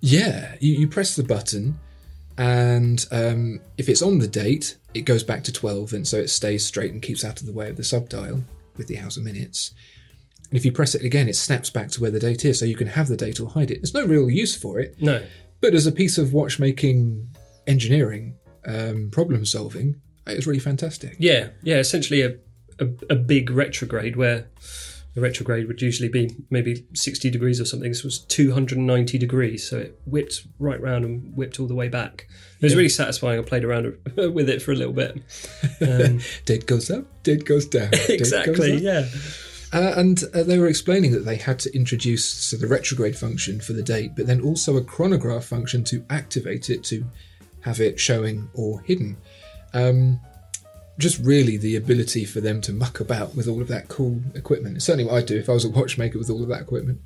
yeah, 0.00 0.54
you, 0.60 0.72
you 0.74 0.88
press 0.88 1.16
the 1.16 1.24
button, 1.24 1.78
and 2.38 3.06
um, 3.10 3.60
if 3.78 3.88
it's 3.88 4.02
on 4.02 4.18
the 4.18 4.28
date, 4.28 4.76
it 4.94 5.02
goes 5.02 5.22
back 5.22 5.44
to 5.44 5.52
12, 5.52 5.92
and 5.92 6.06
so 6.06 6.16
it 6.18 6.28
stays 6.28 6.64
straight 6.64 6.92
and 6.92 7.02
keeps 7.02 7.24
out 7.24 7.40
of 7.40 7.46
the 7.46 7.52
way 7.52 7.68
of 7.70 7.76
the 7.76 7.84
subdial 7.84 8.42
with 8.76 8.86
the 8.86 8.98
hours 8.98 9.16
and 9.16 9.24
minutes. 9.26 9.72
And 10.52 10.58
if 10.58 10.66
you 10.66 10.72
press 10.72 10.94
it 10.94 11.02
again, 11.02 11.30
it 11.30 11.36
snaps 11.36 11.70
back 11.70 11.88
to 11.92 12.02
where 12.02 12.10
the 12.10 12.20
date 12.20 12.44
is, 12.44 12.58
so 12.58 12.66
you 12.66 12.76
can 12.76 12.88
have 12.88 13.08
the 13.08 13.16
date 13.16 13.40
or 13.40 13.48
hide 13.48 13.70
it. 13.70 13.80
There's 13.80 13.94
no 13.94 14.04
real 14.04 14.28
use 14.28 14.54
for 14.54 14.78
it, 14.78 15.00
No. 15.00 15.22
but 15.62 15.72
as 15.72 15.86
a 15.86 15.92
piece 15.92 16.18
of 16.18 16.34
watchmaking 16.34 17.26
engineering, 17.66 18.36
um, 18.66 19.08
problem 19.10 19.46
solving, 19.46 19.96
it's 20.26 20.46
really 20.46 20.58
fantastic. 20.60 21.16
Yeah, 21.18 21.48
yeah. 21.62 21.78
Essentially, 21.78 22.20
a, 22.20 22.34
a 22.78 22.88
a 23.10 23.16
big 23.16 23.48
retrograde 23.50 24.16
where 24.16 24.46
the 25.14 25.20
retrograde 25.22 25.68
would 25.68 25.80
usually 25.80 26.10
be 26.10 26.36
maybe 26.50 26.84
sixty 26.92 27.30
degrees 27.30 27.58
or 27.58 27.64
something. 27.64 27.88
This 27.90 28.04
was 28.04 28.18
two 28.18 28.52
hundred 28.52 28.76
and 28.76 28.86
ninety 28.86 29.16
degrees, 29.16 29.66
so 29.66 29.78
it 29.78 29.98
whipped 30.04 30.46
right 30.58 30.80
round 30.80 31.04
and 31.06 31.34
whipped 31.34 31.58
all 31.60 31.66
the 31.66 31.74
way 31.74 31.88
back. 31.88 32.28
It 32.60 32.64
was 32.66 32.76
really 32.76 32.88
satisfying. 32.90 33.40
I 33.40 33.42
played 33.42 33.64
around 33.64 33.96
with 34.16 34.48
it 34.50 34.60
for 34.62 34.72
a 34.72 34.76
little 34.76 34.92
bit. 34.92 35.16
Um, 35.80 36.20
Date 36.44 36.66
goes 36.66 36.90
up, 36.90 37.04
date 37.22 37.44
goes 37.46 37.66
down. 37.66 37.90
date 37.92 38.18
goes 38.18 38.32
exactly. 38.32 38.76
up. 38.76 38.82
Yeah. 38.82 39.08
Uh, 39.72 39.94
and 39.96 40.24
uh, 40.34 40.42
they 40.42 40.58
were 40.58 40.66
explaining 40.66 41.12
that 41.12 41.24
they 41.24 41.36
had 41.36 41.58
to 41.58 41.74
introduce 41.74 42.24
so 42.24 42.56
the 42.56 42.66
retrograde 42.66 43.16
function 43.16 43.60
for 43.60 43.72
the 43.72 43.82
date, 43.82 44.12
but 44.14 44.26
then 44.26 44.40
also 44.42 44.76
a 44.76 44.84
chronograph 44.84 45.44
function 45.44 45.82
to 45.84 46.04
activate 46.10 46.68
it 46.68 46.84
to 46.84 47.04
have 47.62 47.80
it 47.80 47.98
showing 47.98 48.48
or 48.54 48.80
hidden. 48.82 49.16
Um, 49.72 50.20
just 50.98 51.18
really 51.20 51.56
the 51.56 51.76
ability 51.76 52.24
for 52.26 52.40
them 52.40 52.60
to 52.60 52.72
muck 52.72 53.00
about 53.00 53.34
with 53.34 53.48
all 53.48 53.62
of 53.62 53.68
that 53.68 53.88
cool 53.88 54.20
equipment. 54.34 54.76
It's 54.76 54.84
certainly 54.84 55.04
what 55.04 55.14
I'd 55.14 55.26
do 55.26 55.38
if 55.38 55.48
I 55.48 55.52
was 55.52 55.64
a 55.64 55.70
watchmaker 55.70 56.18
with 56.18 56.28
all 56.28 56.42
of 56.42 56.48
that 56.48 56.60
equipment. 56.60 57.00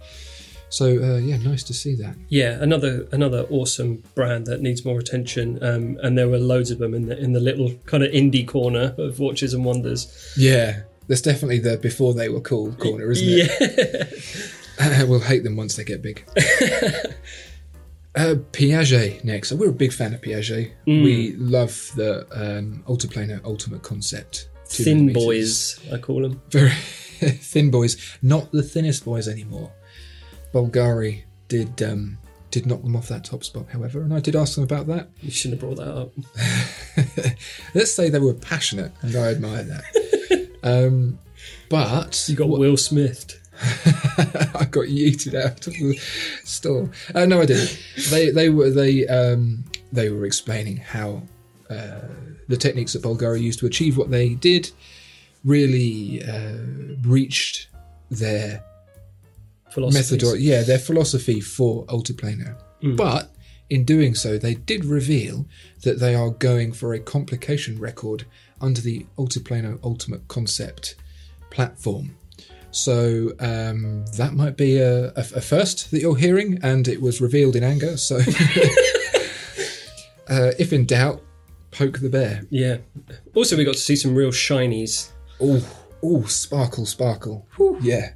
So 0.69 0.87
uh, 0.87 1.19
yeah, 1.19 1.37
nice 1.37 1.63
to 1.65 1.75
see 1.75 1.95
that. 1.97 2.17
Yeah, 2.29 2.59
another 2.61 3.07
another 3.13 3.47
awesome 3.51 4.03
brand 4.17 4.47
that 4.47 4.61
needs 4.61 4.85
more 4.85 4.99
attention, 4.99 5.63
um, 5.63 5.97
and 6.03 6.19
there 6.19 6.29
were 6.29 6.39
loads 6.39 6.73
of 6.73 6.79
them 6.79 6.93
in 6.93 7.07
the 7.07 7.17
in 7.17 7.33
the 7.33 7.41
little 7.41 7.73
kind 7.87 8.03
of 8.03 8.11
indie 8.11 8.47
corner 8.47 8.95
of 8.99 9.21
watches 9.21 9.55
and 9.55 9.65
wonders. 9.65 10.35
Yeah, 10.37 10.81
that's 11.09 11.21
definitely 11.21 11.59
the 11.59 11.77
before 11.79 12.15
they 12.15 12.29
were 12.29 12.41
cool 12.41 12.73
corner, 12.75 13.11
isn't 13.11 13.29
it? 13.29 14.13
Yeah, 14.81 15.03
we'll 15.05 15.21
hate 15.21 15.45
them 15.45 15.57
once 15.57 15.77
they 15.77 15.85
get 15.85 16.03
big. 16.03 16.25
uh, 18.17 18.35
Piaget 18.53 19.25
next. 19.25 19.49
So 19.51 19.57
we're 19.57 19.71
a 19.71 19.73
big 19.73 19.93
fan 19.93 20.15
of 20.15 20.21
Piaget. 20.21 20.73
We 20.87 21.33
love 21.37 21.93
the 21.97 22.27
um, 22.33 22.83
Altiplano 22.87 23.45
Ultimate 23.45 23.83
Concept. 23.83 24.49
Thin 24.67 25.13
boys, 25.13 25.79
I 25.93 25.99
call 25.99 26.23
them. 26.23 26.43
Very 26.51 26.71
thin 26.71 27.71
boys. 27.71 28.19
Not 28.23 28.51
the 28.51 28.63
thinnest 28.63 29.05
boys 29.05 29.29
anymore. 29.29 29.73
Bulgari 30.53 31.23
did 31.49 31.83
um, 31.83 32.19
did 32.51 32.67
knock 32.67 32.83
them 32.83 32.97
off 32.97 33.09
that 33.09 33.25
top 33.25 33.45
spot, 33.45 33.67
however, 33.71 34.01
and 34.01 34.13
I 34.13 34.21
did 34.21 34.35
ask 34.35 34.57
them 34.57 34.65
about 34.65 34.87
that. 34.89 35.11
You 35.21 35.31
shouldn't 35.31 35.61
have 35.61 35.77
brought 35.77 35.85
that 35.85 35.95
up. 35.95 37.37
Let's 37.75 37.95
say 37.95 38.09
they 38.09 38.19
were 38.19 38.35
passionate, 38.35 38.93
and 39.03 39.15
I 39.15 39.29
admire 39.31 39.63
that. 39.63 39.85
Um, 40.67 41.19
but 41.69 42.25
You 42.29 42.37
got 42.37 42.49
Will 42.49 42.77
Smith. 42.77 43.41
I 44.55 44.67
got 44.71 44.87
yeeted 44.87 45.35
out 45.35 45.67
of 45.67 45.73
the 45.73 45.99
store. 46.45 46.91
Uh, 47.15 47.25
no, 47.25 47.41
I 47.41 47.47
didn't. 47.47 47.79
They 48.11 48.31
they 48.31 48.51
were 48.51 48.71
they 48.71 49.07
um, 49.07 49.65
they 49.93 50.11
were 50.11 50.27
explaining 50.27 50.77
how 50.77 51.23
uh, 51.71 52.01
the 52.49 52.57
techniques 52.57 52.93
that 52.93 53.03
Bulgari 53.03 53.41
used 53.41 53.59
to 53.61 53.67
achieve 53.67 53.97
what 53.97 54.11
they 54.11 54.35
did 54.35 54.71
really 55.45 56.23
uh, 56.25 56.59
reached 57.03 57.69
their 58.11 58.63
methodology, 59.95 60.43
yeah, 60.45 60.63
their 60.63 60.79
philosophy 60.79 61.41
for 61.41 61.87
Altiplano. 61.87 62.57
But 62.97 63.31
in 63.71 63.85
doing 63.85 64.15
so, 64.15 64.39
they 64.39 64.55
did 64.55 64.85
reveal 64.85 65.47
that 65.83 65.99
they 65.99 66.15
are 66.15 66.31
going 66.31 66.73
for 66.73 66.93
a 66.95 67.01
complication 67.01 67.79
record 67.79 68.27
under 68.61 68.81
the 68.81 69.07
Altiplano 69.19 69.79
Ultimate 69.85 70.27
Concept 70.29 70.97
platform. 71.51 72.17
So 72.71 73.33
um, 73.41 74.05
that 74.17 74.35
might 74.35 74.57
be 74.57 74.79
a, 74.79 75.07
a, 75.09 75.25
a 75.37 75.41
first 75.41 75.91
that 75.93 76.01
you're 76.01 76.17
hearing, 76.17 76.59
and 76.63 76.87
it 76.89 77.01
was 77.01 77.21
revealed 77.21 77.57
in 77.57 77.63
anger. 77.65 77.97
So, 77.97 78.17
uh, 80.29 80.53
if 80.59 80.73
in 80.73 80.85
doubt, 80.87 81.23
poke 81.71 82.01
the 82.01 82.09
bear. 82.11 82.43
Yeah. 82.51 82.79
Also, 83.35 83.57
we 83.57 83.65
got 83.65 83.75
to 83.75 83.81
see 83.81 83.97
some 83.97 84.15
real 84.15 84.31
shinies, 84.31 85.11
Oh, 85.41 85.63
oh, 86.03 86.25
sparkle, 86.25 86.87
sparkle. 86.87 87.47
Yeah. 87.81 88.13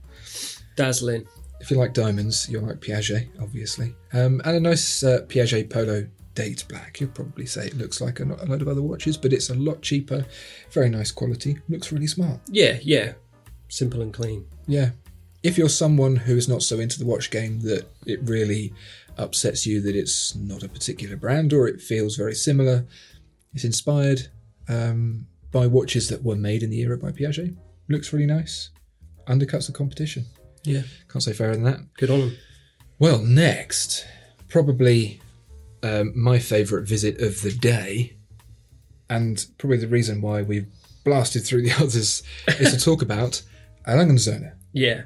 dazzling. 0.77 1.27
If 1.61 1.71
you 1.71 1.77
like 1.77 1.93
diamonds, 1.93 2.49
you'll 2.49 2.67
like 2.67 2.81
Piaget, 2.81 3.29
obviously. 3.41 3.95
Um, 4.15 4.41
and 4.47 4.57
a 4.57 4.61
nice 4.61 5.03
uh, 5.03 5.21
Piaget 5.29 5.69
Polo 5.69 6.07
Date 6.35 6.65
Black. 6.69 7.01
You'll 7.01 7.11
probably 7.11 7.47
say 7.47 7.67
it 7.67 7.77
looks 7.77 8.01
like 8.01 8.21
a, 8.21 8.25
a 8.25 8.47
lot 8.47 8.63
of 8.63 8.69
other 8.69 8.83
watches, 8.83 9.17
but 9.17 9.33
it's 9.33 9.51
a 9.51 9.55
lot 9.55 9.83
cheaper. 9.83 10.25
Very 10.71 10.89
nice 10.89 11.11
quality. 11.11 11.59
Looks 11.69 11.93
really 11.93 12.07
smart. 12.07 12.41
Yeah, 12.49 12.79
yeah. 12.83 13.13
Simple 13.69 14.03
and 14.03 14.13
clean. 14.13 14.47
Yeah. 14.67 14.91
If 15.43 15.57
you're 15.57 15.69
someone 15.69 16.17
who 16.17 16.37
is 16.37 16.49
not 16.49 16.63
so 16.63 16.79
into 16.81 16.99
the 16.99 17.07
watch 17.07 17.31
game 17.31 17.61
that 17.61 17.91
it 18.07 18.21
really 18.23 18.73
upsets 19.17 19.67
you 19.67 19.81
that 19.81 19.97
it's 19.97 20.35
not 20.35 20.63
a 20.63 20.69
particular 20.69 21.17
brand 21.17 21.53
or 21.53 21.67
it 21.67 21.81
feels 21.81 22.17
very 22.17 22.35
similar, 22.35 22.87
it's 23.55 23.65
inspired 23.65 24.29
um, 24.69 25.27
by 25.51 25.67
watches 25.67 26.09
that 26.09 26.23
were 26.23 26.37
made 26.37 26.63
in 26.63 26.71
the 26.71 26.81
era 26.81 26.97
by 26.97 27.11
Piaget. 27.11 27.57
Looks 27.89 28.13
really 28.13 28.27
nice. 28.27 28.71
Undercuts 29.27 29.67
the 29.67 29.73
competition. 29.73 30.27
Yeah. 30.63 30.83
Can't 31.09 31.23
say 31.23 31.33
fairer 31.33 31.55
than 31.55 31.65
that. 31.65 31.81
Good 31.95 32.11
on 32.11 32.21
them. 32.21 32.37
Well, 32.99 33.19
next, 33.19 34.07
probably 34.49 35.21
um, 35.83 36.13
my 36.15 36.39
favourite 36.39 36.87
visit 36.87 37.21
of 37.21 37.43
the 37.43 37.53
day, 37.53 38.17
and 39.09 39.47
probably 39.59 39.79
the 39.79 39.89
reason 39.89 40.21
why 40.21 40.43
we've 40.43 40.69
blasted 41.05 41.45
through 41.45 41.63
the 41.63 41.73
others, 41.79 42.23
is 42.49 42.73
to 42.73 42.81
talk 42.81 43.03
about 43.03 43.43
A. 43.87 43.97
Lange 43.97 44.11
& 44.11 44.17
Söhne. 44.19 44.53
Yeah. 44.73 45.03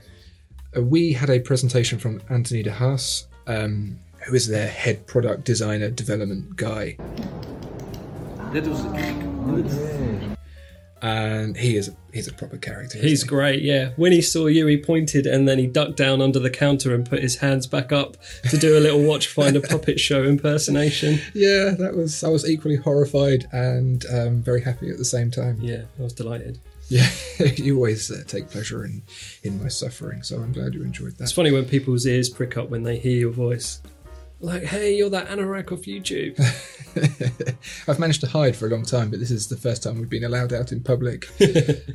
Uh, 0.77 0.83
we 0.83 1.13
had 1.13 1.31
a 1.31 1.41
presentation 1.41 1.99
from 1.99 2.21
Anthony 2.29 2.63
de 2.63 2.73
Haas, 2.73 3.27
um, 3.47 3.99
who 4.27 4.35
is 4.35 4.49
their 4.49 4.69
head 4.69 5.07
product 5.07 5.45
designer 5.45 5.91
development 5.91 6.57
guy, 6.57 6.97
Dit 8.55 8.69
was 8.69 8.85
and 11.03 11.57
he 11.57 11.77
is 11.77 11.91
he's 12.13 12.29
a 12.29 12.33
proper 12.33 12.57
character. 12.57 12.99
He's 12.99 13.23
he? 13.23 13.29
great, 13.29 13.63
yeah. 13.63 13.91
When 13.97 14.13
he 14.13 14.23
saw 14.23 14.47
you, 14.47 14.67
he 14.67 14.77
pointed 14.77 15.27
and 15.27 15.47
then 15.47 15.59
he 15.59 15.67
ducked 15.67 15.97
down 15.97 16.23
under 16.23 16.39
the 16.39 16.51
counter 16.51 16.95
and 16.95 17.09
put 17.09 17.21
his 17.21 17.37
hands 17.37 17.67
back 17.67 17.93
up 17.93 18.17
to 18.51 18.57
do 18.57 18.79
a 18.79 18.81
little 18.81 19.01
watchfinder 19.01 19.67
puppet 19.69 20.01
show 20.01 20.25
impersonation. 20.25 21.19
Yeah, 21.35 21.71
that 21.79 21.95
was 21.95 22.23
I 22.23 22.29
was 22.29 22.49
equally 22.49 22.77
horrified 22.77 23.47
and 23.53 24.05
um, 24.07 24.43
very 24.43 24.63
happy 24.63 24.89
at 24.89 24.99
the 24.99 25.05
same 25.05 25.31
time. 25.31 25.59
Yeah, 25.61 25.83
I 25.99 26.03
was 26.03 26.13
delighted. 26.13 26.59
Yeah, 26.89 27.09
you 27.57 27.77
always 27.77 28.11
uh, 28.11 28.23
take 28.27 28.51
pleasure 28.51 28.85
in 28.85 29.03
in 29.43 29.61
my 29.61 29.69
suffering, 29.69 30.23
so 30.23 30.39
I'm 30.41 30.53
glad 30.53 30.75
you 30.75 30.83
enjoyed 30.83 31.17
that. 31.17 31.25
It's 31.25 31.33
funny 31.33 31.51
when 31.51 31.65
people's 31.65 32.07
ears 32.07 32.29
prick 32.29 32.57
up 32.57 32.71
when 32.71 32.83
they 32.83 32.99
hear 32.99 33.17
your 33.17 33.33
voice. 33.33 33.81
Like, 34.45 34.65
hey, 34.65 34.95
you're 34.97 35.11
that 35.11 35.29
anorak 35.29 35.73
off 35.73 35.83
YouTube. 35.83 36.39
I've 37.89 37.99
managed 37.99 38.21
to 38.21 38.27
hide 38.29 38.55
for 38.55 38.67
a 38.67 38.71
long 38.71 38.85
time, 38.85 39.11
but 39.11 39.19
this 39.19 39.31
is 39.31 39.49
the 39.49 39.57
first 39.57 39.83
time 39.83 39.99
we've 39.99 40.09
been 40.11 40.25
allowed 40.25 40.53
out 40.53 40.71
in 40.71 40.83
public, 40.83 41.27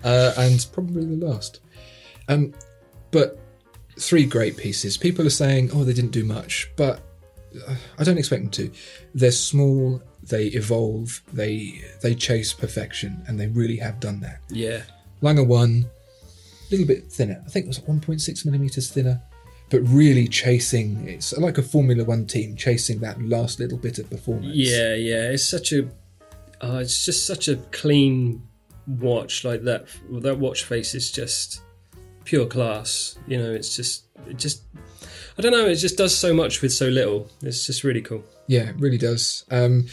uh, 0.04 0.34
and 0.38 0.66
probably 0.74 1.06
the 1.06 1.26
last. 1.26 1.62
Um, 2.28 2.54
but 3.12 3.40
three 3.98 4.26
great 4.26 4.58
pieces. 4.58 4.98
People 4.98 5.26
are 5.28 5.32
saying, 5.32 5.70
"Oh, 5.74 5.84
they 5.84 5.94
didn't 5.94 6.12
do 6.12 6.24
much," 6.24 6.72
but 6.76 7.02
uh, 7.68 7.76
I 7.98 8.04
don't 8.04 8.18
expect 8.18 8.42
them 8.42 8.52
to. 8.52 8.72
They're 9.14 9.32
small. 9.32 10.02
They 10.24 10.48
evolve. 10.48 11.22
They 11.32 11.82
they 12.02 12.16
chase 12.16 12.52
perfection, 12.54 13.24
and 13.28 13.40
they 13.40 13.48
really 13.48 13.78
have 13.78 14.00
done 14.00 14.20
that. 14.22 14.42
yeah. 14.50 14.82
Lange 15.22 15.46
one, 15.46 15.86
a 16.24 16.72
little 16.72 16.88
bit 16.88 17.12
thinner. 17.12 17.44
I 17.46 17.50
think 17.50 17.66
it 17.66 17.68
was 17.68 17.80
1.6 17.80 18.46
millimeters 18.46 18.90
thinner, 18.90 19.22
but 19.70 19.82
really 19.82 20.28
chasing. 20.28 21.08
It's 21.08 21.38
like 21.38 21.58
a 21.58 21.64
Formula 21.64 22.04
One 22.04 22.26
team 22.26 22.56
chasing 22.56 23.00
that 23.00 23.22
last 23.22 23.60
little 23.60 23.78
bit 23.78 24.00
of 24.00 24.10
performance. 24.10 24.56
Yeah, 24.56 24.96
yeah. 24.96 25.32
It's 25.32 25.46
such 25.46 25.72
a, 25.74 25.88
uh, 26.62 26.80
it's 26.82 27.06
just 27.06 27.26
such 27.26 27.48
a 27.48 27.56
clean 27.72 28.48
watch. 28.88 29.44
Like 29.44 29.64
that, 29.64 29.86
that 30.12 30.40
watch 30.40 30.64
face 30.64 30.96
is 30.96 31.12
just 31.12 31.62
pure 32.24 32.48
class. 32.48 33.18
You 33.28 33.38
know, 33.38 33.52
it's 33.52 33.76
just, 33.76 34.06
it 34.28 34.38
just, 34.38 34.64
I 35.38 35.42
don't 35.42 35.52
know. 35.52 35.68
It 35.68 35.76
just 35.76 35.98
does 35.98 36.18
so 36.18 36.34
much 36.34 36.62
with 36.62 36.74
so 36.74 36.88
little. 36.88 37.30
It's 37.42 37.66
just 37.66 37.84
really 37.84 38.02
cool. 38.02 38.24
Yeah, 38.48 38.70
it 38.70 38.76
really 38.80 38.98
does. 38.98 39.46
Um, 39.52 39.88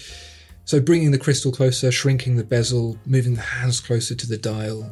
so 0.65 0.81
bringing 0.81 1.13
the 1.13 1.19
crystal 1.19 1.53
closer, 1.53 1.93
shrinking 1.93 2.37
the 2.37 2.45
bezel, 2.45 2.99
moving 3.07 3.35
the 3.35 3.43
hands 3.43 3.79
closer 3.81 4.15
to 4.15 4.27
the 4.27 4.39
dial, 4.39 4.91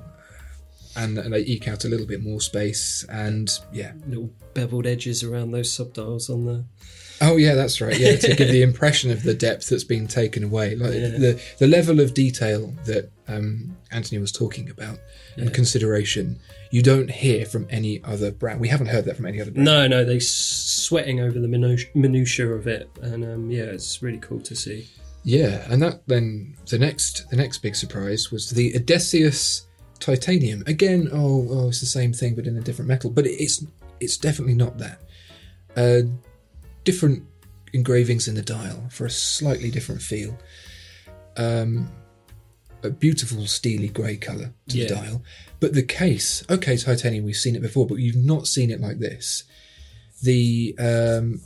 and, 0.96 1.18
and 1.18 1.32
they 1.32 1.40
eke 1.40 1.68
out 1.68 1.84
a 1.84 1.88
little 1.88 2.06
bit 2.06 2.22
more 2.22 2.40
space. 2.40 3.04
And 3.08 3.50
yeah, 3.72 3.92
Little 4.06 4.30
beveled 4.54 4.86
edges 4.86 5.22
around 5.22 5.50
those 5.50 5.70
subdials 5.70 6.30
on 6.30 6.44
the. 6.44 6.64
oh 7.20 7.36
yeah, 7.36 7.54
that's 7.54 7.80
right. 7.80 7.98
Yeah, 7.98 8.16
to 8.16 8.34
give 8.34 8.48
the 8.48 8.62
impression 8.70 9.10
of 9.10 9.22
the 9.22 9.34
depth 9.34 9.68
that's 9.68 9.84
been 9.84 10.06
taken 10.06 10.44
away, 10.44 10.74
like 10.76 10.92
the 10.92 11.40
the 11.58 11.66
level 11.66 12.00
of 12.00 12.14
detail 12.14 12.74
that 12.84 13.10
um, 13.28 13.76
Anthony 13.90 14.20
was 14.20 14.32
talking 14.32 14.70
about 14.70 14.98
and 15.36 15.52
consideration, 15.52 16.38
you 16.70 16.82
don't 16.82 17.10
hear 17.10 17.44
from 17.44 17.66
any 17.70 18.02
other 18.04 18.30
brand. 18.30 18.60
We 18.60 18.68
haven't 18.68 18.86
heard 18.86 19.04
that 19.06 19.16
from 19.16 19.26
any 19.26 19.40
other 19.40 19.50
brand. 19.50 19.64
No, 19.64 19.88
no, 19.88 20.04
they're 20.04 20.20
sweating 20.20 21.20
over 21.20 21.40
the 21.40 21.48
minutiae, 21.48 21.90
minutiae 21.94 22.52
of 22.52 22.66
it, 22.66 22.88
and 23.02 23.24
um, 23.24 23.50
yeah, 23.50 23.64
it's 23.64 24.02
really 24.02 24.18
cool 24.18 24.40
to 24.42 24.54
see. 24.54 24.88
Yeah, 25.24 25.64
and 25.70 25.80
that 25.82 26.06
then 26.06 26.56
the 26.68 26.78
next 26.78 27.28
the 27.30 27.36
next 27.36 27.58
big 27.58 27.74
surprise 27.74 28.30
was 28.30 28.50
the 28.50 28.76
Odysseus 28.76 29.66
titanium. 30.00 30.62
Again, 30.66 31.08
oh, 31.12 31.46
oh, 31.50 31.68
it's 31.68 31.80
the 31.80 31.86
same 31.86 32.12
thing 32.12 32.34
but 32.34 32.46
in 32.46 32.56
a 32.56 32.60
different 32.60 32.88
metal. 32.88 33.10
But 33.10 33.26
it's 33.26 33.64
it's 34.00 34.16
definitely 34.16 34.54
not 34.54 34.78
that. 34.78 35.00
Uh, 35.76 36.02
different 36.84 37.24
engravings 37.72 38.28
in 38.28 38.34
the 38.34 38.42
dial 38.42 38.84
for 38.90 39.04
a 39.06 39.10
slightly 39.10 39.70
different 39.70 40.00
feel. 40.02 40.38
Um, 41.36 41.90
a 42.82 42.90
beautiful 42.90 43.46
steely 43.46 43.88
grey 43.88 44.16
colour 44.16 44.52
to 44.68 44.78
Yeah. 44.78 44.88
the 44.88 44.94
dial. 44.94 45.22
But 45.58 45.72
the 45.72 45.82
case, 45.82 46.44
okay, 46.50 46.76
titanium, 46.76 47.24
we've 47.24 47.34
seen 47.36 47.56
it 47.56 47.62
before, 47.62 47.86
but 47.86 47.96
you've 47.96 48.14
not 48.16 48.46
seen 48.46 48.70
it 48.70 48.80
like 48.80 48.98
this. 48.98 49.44
The 50.22 50.74
um, 50.78 51.40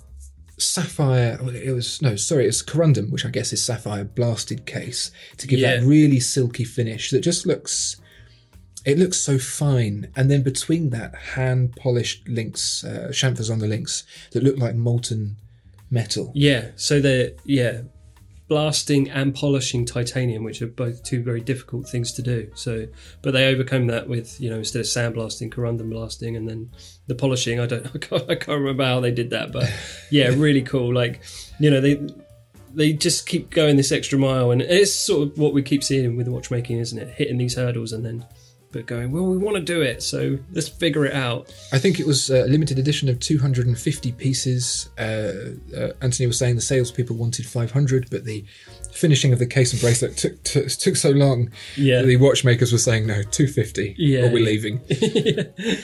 sapphire, 0.59 1.38
it 1.55 1.73
was, 1.73 2.02
no, 2.02 2.17
sorry, 2.17 2.47
it's 2.47 2.62
corundum, 2.62 3.11
which 3.11 3.25
I 3.25 3.31
guess 3.31 3.52
is 3.52 3.64
sapphire 3.64 4.05
blasted 4.05 4.67
case 4.67 5.11
to 5.37 5.47
give 5.47 5.61
that 5.61 5.83
really 5.85 6.21
silky 6.21 6.64
finish 6.64 7.11
that 7.11 7.21
just 7.21 7.47
looks, 7.47 7.97
it 8.85 8.99
looks 8.99 9.18
so 9.18 9.38
fine. 9.38 10.11
And 10.16 10.30
then 10.30 10.42
between 10.42 10.90
that, 10.90 11.14
hand 11.14 11.76
polished 11.76 12.28
links, 12.28 12.85
uh, 12.85 13.08
chamfers 13.11 13.50
on 13.50 13.58
the 13.58 13.66
links 13.66 14.04
that 14.32 14.42
look 14.42 14.58
like 14.58 14.75
molten 14.75 15.37
metal. 15.90 16.32
Yeah, 16.35 16.70
so 16.76 17.00
they're 17.00 17.32
yeah, 17.44 17.82
blasting 18.49 19.11
and 19.11 19.35
polishing 19.35 19.85
titanium, 19.85 20.42
which 20.42 20.62
are 20.62 20.66
both 20.66 21.02
two 21.02 21.23
very 21.23 21.40
difficult 21.40 21.88
things 21.88 22.12
to 22.12 22.23
do. 22.23 22.50
So, 22.54 22.88
but 23.23 23.32
they 23.32 23.52
overcome 23.52 23.87
that 23.88 24.08
with 24.08 24.40
you 24.40 24.50
know 24.50 24.58
instead 24.58 24.80
of 24.80 24.87
sandblasting, 24.87 25.52
corundum 25.52 25.90
blasting, 25.90 26.37
and 26.37 26.49
then 26.49 26.70
the 27.06 27.14
polishing. 27.14 27.61
I 27.61 27.66
don't, 27.66 27.87
I 27.94 27.99
can't, 27.99 28.30
I 28.30 28.35
can't 28.35 28.61
remember 28.61 28.85
how 28.85 29.00
they 29.00 29.11
did 29.11 29.30
that, 29.30 29.52
but 29.52 29.73
yeah, 30.11 30.28
really 30.28 30.62
cool. 30.62 30.92
Like 30.92 31.20
you 31.61 31.70
know 31.70 31.80
they 31.80 32.00
they 32.75 32.92
just 32.92 33.26
keep 33.26 33.50
going 33.50 33.76
this 33.76 33.92
extra 33.92 34.18
mile, 34.18 34.50
and 34.50 34.62
it's 34.62 34.94
sort 34.94 35.28
of 35.28 35.38
what 35.38 35.52
we 35.52 35.62
keep 35.62 35.85
seeing 35.85 36.16
with 36.16 36.28
watchmaking, 36.28 36.78
isn't 36.78 36.99
it? 36.99 37.14
Hitting 37.14 37.38
these 37.38 37.54
hurdles 37.54 37.92
and 37.92 38.04
then. 38.04 38.26
But 38.70 38.84
going, 38.84 39.12
well, 39.12 39.25
we 39.25 39.38
want 39.38 39.56
to 39.56 39.62
do 39.62 39.80
it, 39.80 40.02
so 40.02 40.38
let's 40.52 40.68
figure 40.68 41.06
it 41.06 41.14
out. 41.14 41.50
I 41.72 41.78
think 41.78 41.98
it 41.98 42.06
was 42.06 42.28
a 42.28 42.44
limited 42.44 42.78
edition 42.78 43.08
of 43.08 43.18
250 43.18 44.12
pieces. 44.12 44.90
Uh, 44.98 45.32
uh, 45.75 45.92
Anthony 46.02 46.26
was 46.26 46.38
saying 46.38 46.56
the 46.56 46.60
salespeople 46.60 47.16
wanted 47.16 47.46
500, 47.46 48.10
but 48.10 48.25
the 48.26 48.44
finishing 48.92 49.32
of 49.32 49.38
the 49.38 49.46
case 49.46 49.72
and 49.72 49.80
bracelet 49.80 50.18
took 50.18 50.42
took, 50.42 50.68
took 50.68 50.96
so 50.96 51.10
long. 51.10 51.50
Yeah. 51.76 52.02
the 52.02 52.18
watchmakers 52.18 52.70
were 52.70 52.78
saying 52.78 53.06
no, 53.06 53.22
250, 53.22 53.94
Yeah, 53.96 54.26
or 54.26 54.30
we're 54.32 54.40
yeah. 54.40 54.44
leaving. 54.44 54.80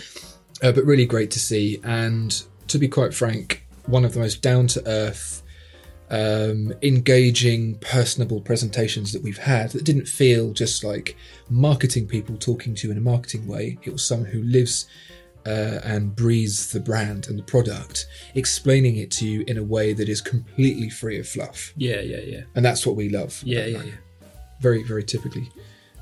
uh, 0.63 0.73
but 0.73 0.85
really 0.85 1.07
great 1.07 1.31
to 1.33 1.39
see, 1.39 1.81
and 1.85 2.43
to 2.69 2.79
be 2.79 2.89
quite 2.89 3.15
frank, 3.15 3.67
one 3.87 4.05
of 4.05 4.13
the 4.13 4.21
most 4.21 4.43
down 4.43 4.67
to 4.69 4.87
earth. 4.87 5.43
Um, 6.11 6.73
engaging, 6.83 7.77
personable 7.79 8.41
presentations 8.41 9.13
that 9.13 9.23
we've 9.23 9.39
had 9.39 9.71
that 9.71 9.85
didn't 9.85 10.07
feel 10.07 10.53
just 10.53 10.85
like 10.85 11.17
marketing 11.49 12.07
people 12.07 12.37
talking 12.37 12.75
to 12.75 12.87
you 12.87 12.93
in 12.93 12.99
a 12.99 13.01
marketing 13.01 13.47
way. 13.47 13.79
It 13.83 13.91
was 13.91 14.05
someone 14.07 14.29
who 14.31 14.43
lives 14.43 14.87
uh, 15.47 15.81
and 15.83 16.15
breathes 16.15 16.73
the 16.73 16.81
brand 16.81 17.29
and 17.29 17.39
the 17.39 17.43
product, 17.43 18.07
explaining 18.35 18.97
it 18.97 19.11
to 19.13 19.27
you 19.27 19.45
in 19.47 19.59
a 19.59 19.63
way 19.63 19.93
that 19.93 20.09
is 20.09 20.21
completely 20.21 20.89
free 20.91 21.19
of 21.19 21.27
fluff. 21.29 21.73
Yeah, 21.77 22.01
yeah, 22.01 22.21
yeah, 22.21 22.41
And 22.55 22.65
that's 22.65 22.87
what 22.87 22.97
we 22.97 23.09
love. 23.09 23.41
yeah, 23.45 23.67
yeah, 23.67 23.83
yeah. 23.83 23.93
Very, 24.61 24.83
very 24.83 25.05
typically. 25.05 25.51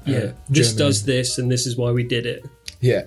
Yeah, 0.05 0.19
uh, 0.19 0.33
this 0.49 0.73
does 0.75 1.05
this, 1.05 1.39
and 1.39 1.51
this 1.51 1.67
is 1.67 1.77
why 1.77 1.91
we 1.93 2.03
did 2.03 2.27
it. 2.27 2.45
Yeah, 2.81 3.03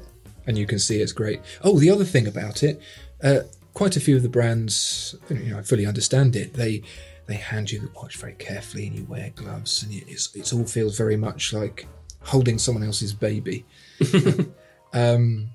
and 0.47 0.57
you 0.57 0.65
can 0.65 0.79
see 0.79 1.01
it's 1.01 1.11
great. 1.11 1.41
Oh, 1.61 1.77
the 1.77 1.89
other 1.89 2.05
thing 2.05 2.27
about 2.27 2.63
it, 2.63 2.81
uh, 3.21 3.41
quite 3.75 3.95
a 3.95 3.99
few 3.99 4.15
of 4.15 4.23
the 4.23 4.29
brands, 4.29 5.13
you 5.29 5.51
know, 5.51 5.59
I 5.59 5.61
fully 5.61 5.85
understand 5.85 6.35
it. 6.35 6.53
They 6.55 6.81
they 7.27 7.35
hand 7.35 7.71
you 7.71 7.79
the 7.79 7.89
watch 7.95 8.17
very 8.17 8.33
carefully, 8.33 8.87
and 8.87 8.97
you 8.97 9.05
wear 9.05 9.29
gloves, 9.35 9.83
and 9.83 9.93
it's 9.93 10.35
it 10.35 10.51
all 10.53 10.65
feels 10.65 10.97
very 10.97 11.15
much 11.17 11.53
like 11.53 11.85
holding 12.21 12.57
someone 12.57 12.83
else's 12.83 13.13
baby. 13.13 13.63
um, 14.93 15.49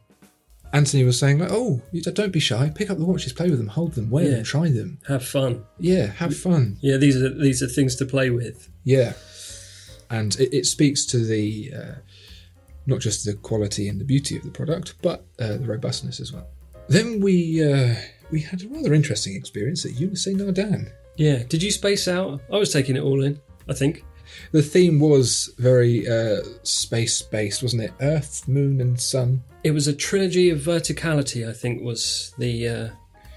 Anthony 0.72 1.02
was 1.04 1.18
saying, 1.18 1.38
like, 1.40 1.50
"Oh, 1.50 1.82
you 1.90 2.00
don't 2.02 2.32
be 2.32 2.38
shy. 2.40 2.70
Pick 2.72 2.90
up 2.90 2.98
the 2.98 3.04
watches, 3.04 3.32
play 3.32 3.50
with 3.50 3.58
them, 3.58 3.68
hold 3.68 3.94
them, 3.94 4.08
wear 4.10 4.24
Yeah. 4.24 4.30
them, 4.36 4.44
try 4.44 4.68
them. 4.70 4.98
Have 5.08 5.24
fun. 5.24 5.64
Yeah, 5.78 6.06
have 6.06 6.36
fun. 6.36 6.76
Yeah, 6.80 6.96
these 6.96 7.16
are 7.20 7.28
these 7.28 7.62
are 7.62 7.66
things 7.68 7.96
to 7.96 8.06
play 8.06 8.30
with. 8.30 8.68
Yeah, 8.84 9.14
and 10.08 10.34
it, 10.38 10.54
it 10.54 10.66
speaks 10.66 11.04
to 11.06 11.18
the 11.18 11.72
uh, 11.76 11.94
not 12.86 13.00
just 13.00 13.24
the 13.24 13.34
quality 13.34 13.88
and 13.88 14.00
the 14.00 14.04
beauty 14.04 14.36
of 14.36 14.42
the 14.44 14.50
product, 14.50 14.94
but 15.02 15.24
uh, 15.40 15.56
the 15.56 15.66
robustness 15.66 16.20
as 16.20 16.32
well. 16.32 16.46
Then 16.90 17.20
we 17.20 17.62
uh, 17.62 17.94
we 18.32 18.40
had 18.40 18.62
a 18.62 18.68
rather 18.68 18.92
interesting 18.94 19.36
experience 19.36 19.86
at 19.86 19.92
Ulysse 19.92 20.26
Nardin. 20.26 20.90
Yeah. 21.16 21.44
Did 21.44 21.62
you 21.62 21.70
space 21.70 22.08
out? 22.08 22.40
I 22.52 22.56
was 22.56 22.72
taking 22.72 22.96
it 22.96 23.02
all 23.02 23.22
in. 23.22 23.40
I 23.68 23.74
think. 23.74 24.04
The 24.52 24.62
theme 24.62 24.98
was 24.98 25.54
very 25.58 26.08
uh, 26.08 26.40
space 26.64 27.22
based, 27.22 27.62
wasn't 27.62 27.82
it? 27.82 27.92
Earth, 28.00 28.46
Moon, 28.48 28.80
and 28.80 29.00
Sun. 29.00 29.42
It 29.62 29.70
was 29.70 29.86
a 29.86 29.92
trilogy 29.92 30.50
of 30.50 30.60
verticality. 30.60 31.48
I 31.48 31.52
think 31.52 31.82
was 31.82 32.34
the 32.38 32.68
uh, 32.68 32.88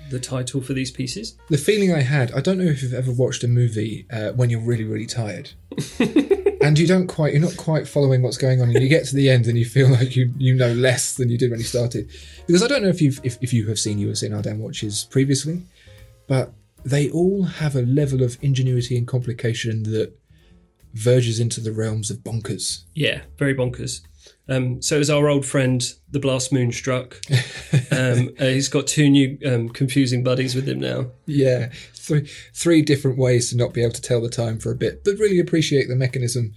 the 0.10 0.20
title 0.20 0.60
for 0.62 0.74
these 0.74 0.90
pieces. 0.90 1.38
The 1.50 1.58
feeling 1.58 1.94
I 1.94 2.02
had, 2.02 2.32
I 2.34 2.42
don't 2.42 2.58
know 2.58 2.66
if 2.66 2.82
you've 2.82 2.94
ever 2.94 3.12
watched 3.12 3.44
a 3.44 3.48
movie 3.48 4.08
uh, 4.12 4.32
when 4.32 4.50
you're 4.50 4.62
really, 4.62 4.84
really 4.84 5.06
tired. 5.06 5.52
and 6.64 6.80
you 6.80 6.88
don't 6.88 7.08
quite, 7.08 7.34
you're 7.34 7.42
not 7.42 7.58
quite 7.58 7.88
following 7.88 8.22
what's 8.22 8.38
going 8.38 8.62
on, 8.62 8.70
and 8.70 8.82
you 8.82 8.90
get 8.90 9.06
to 9.06 9.16
the 9.16 9.30
end 9.30 9.48
and 9.48 9.58
you 9.58 9.66
feel 9.66 9.90
like 9.90 10.16
you 10.16 10.34
you 10.38 10.54
know 10.54 10.74
less 10.74 11.16
than 11.16 11.30
you 11.30 11.38
did 11.38 11.52
when 11.52 11.60
you 11.60 11.66
started. 11.66 12.10
Because 12.48 12.64
I 12.64 12.68
don't 12.68 12.84
know 12.84 12.90
if 12.90 13.02
you've 13.02 13.20
if, 13.24 13.38
if 13.42 13.54
you 13.54 13.68
have 13.68 13.80
seen 13.80 14.00
Ulysse 14.00 14.24
Nardin 14.24 14.58
watches 14.58 15.06
previously, 15.10 15.62
but 16.28 16.54
they 16.84 17.10
all 17.12 17.44
have 17.44 17.76
a 17.76 17.82
level 17.82 18.24
of 18.24 18.38
ingenuity 18.42 18.98
and 18.98 19.08
complication 19.08 19.84
that 19.84 20.14
verges 20.94 21.40
into 21.40 21.60
the 21.62 21.72
realms 21.72 22.12
of 22.12 22.18
bonkers. 22.18 22.84
Yeah, 22.94 23.22
very 23.38 23.56
bonkers. 23.56 24.02
Um, 24.50 24.82
so 24.82 24.96
it 24.96 25.00
was 25.00 25.10
our 25.10 25.30
old 25.30 25.46
friend, 25.46 25.82
the 26.12 26.20
Blast 26.20 26.52
Moonstruck. 26.52 27.20
Um, 27.92 28.30
uh, 28.40 28.46
he's 28.46 28.68
got 28.70 28.88
two 28.88 29.10
new 29.10 29.38
um, 29.46 29.70
confusing 29.70 30.24
buddies 30.24 30.54
with 30.56 30.68
him 30.68 30.80
now. 30.80 31.08
Yeah, 31.26 31.70
three 31.94 32.28
three 32.54 32.82
different 32.82 33.18
ways 33.18 33.50
to 33.52 33.58
not 33.58 33.74
be 33.74 33.82
able 33.82 33.94
to 33.94 34.02
tell 34.02 34.22
the 34.22 34.30
time 34.30 34.60
for 34.60 34.72
a 34.72 34.76
bit, 34.76 35.04
but 35.06 35.18
really 35.18 35.40
appreciate 35.40 35.88
the 35.88 35.96
mechanism 35.96 36.54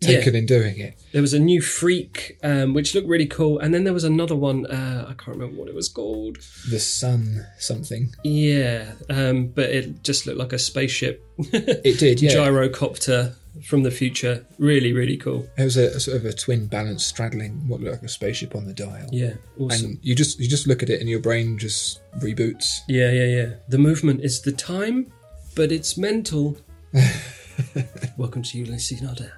taken 0.00 0.34
Yeah. 0.34 0.40
in 0.40 0.46
doing 0.46 0.78
it. 0.80 0.98
There 1.12 1.22
was 1.22 1.32
a 1.32 1.38
new 1.38 1.62
Freak, 1.62 2.36
um, 2.42 2.74
which 2.74 2.92
looked 2.92 3.06
really 3.06 3.26
cool, 3.26 3.60
and 3.60 3.72
then 3.72 3.84
there 3.84 3.92
was 3.94 4.02
another 4.02 4.34
one. 4.34 4.66
Uh, 4.66 5.04
I 5.08 5.12
can't 5.14 5.36
remember 5.36 5.60
what 5.60 5.68
it 5.68 5.76
was 5.76 5.88
called. 5.88 6.38
The 6.68 6.80
sun 6.80 7.46
something. 7.58 8.12
Yeah, 8.24 8.94
um, 9.08 9.46
but 9.46 9.70
it 9.70 10.02
just 10.02 10.26
looked 10.26 10.38
like 10.40 10.52
a 10.52 10.58
spaceship 10.58 11.24
It 11.38 12.00
did, 12.00 12.20
yeah. 12.20 12.32
gyrocopter 12.34 13.36
from 13.64 13.82
the 13.82 13.90
future. 13.90 14.46
Really, 14.58 14.92
really 14.92 15.16
cool. 15.16 15.46
It 15.56 15.64
was 15.64 15.76
a, 15.76 15.88
a 15.88 16.00
sort 16.00 16.16
of 16.16 16.24
a 16.24 16.32
twin 16.32 16.66
balance 16.66 17.04
straddling 17.04 17.66
what 17.68 17.80
looked 17.80 17.92
like 17.92 18.02
a 18.02 18.08
spaceship 18.08 18.54
on 18.54 18.66
the 18.66 18.72
dial. 18.72 19.08
Yeah, 19.12 19.34
awesome. 19.58 19.86
And 19.86 19.98
you 20.02 20.14
just 20.14 20.40
you 20.40 20.48
just 20.48 20.66
look 20.66 20.82
at 20.82 20.90
it 20.90 21.00
and 21.00 21.08
your 21.08 21.20
brain 21.20 21.58
just 21.58 22.00
reboots. 22.18 22.80
yeah, 22.88 23.10
yeah, 23.10 23.26
yeah. 23.26 23.54
The 23.68 23.78
movement 23.78 24.22
is 24.22 24.40
the 24.40 24.52
time, 24.52 25.12
but 25.54 25.70
it's 25.72 25.96
mental. 25.96 26.56
Welcome 28.16 28.42
to 28.42 28.58
Ulysse 28.58 29.00
Nardin. 29.00 29.30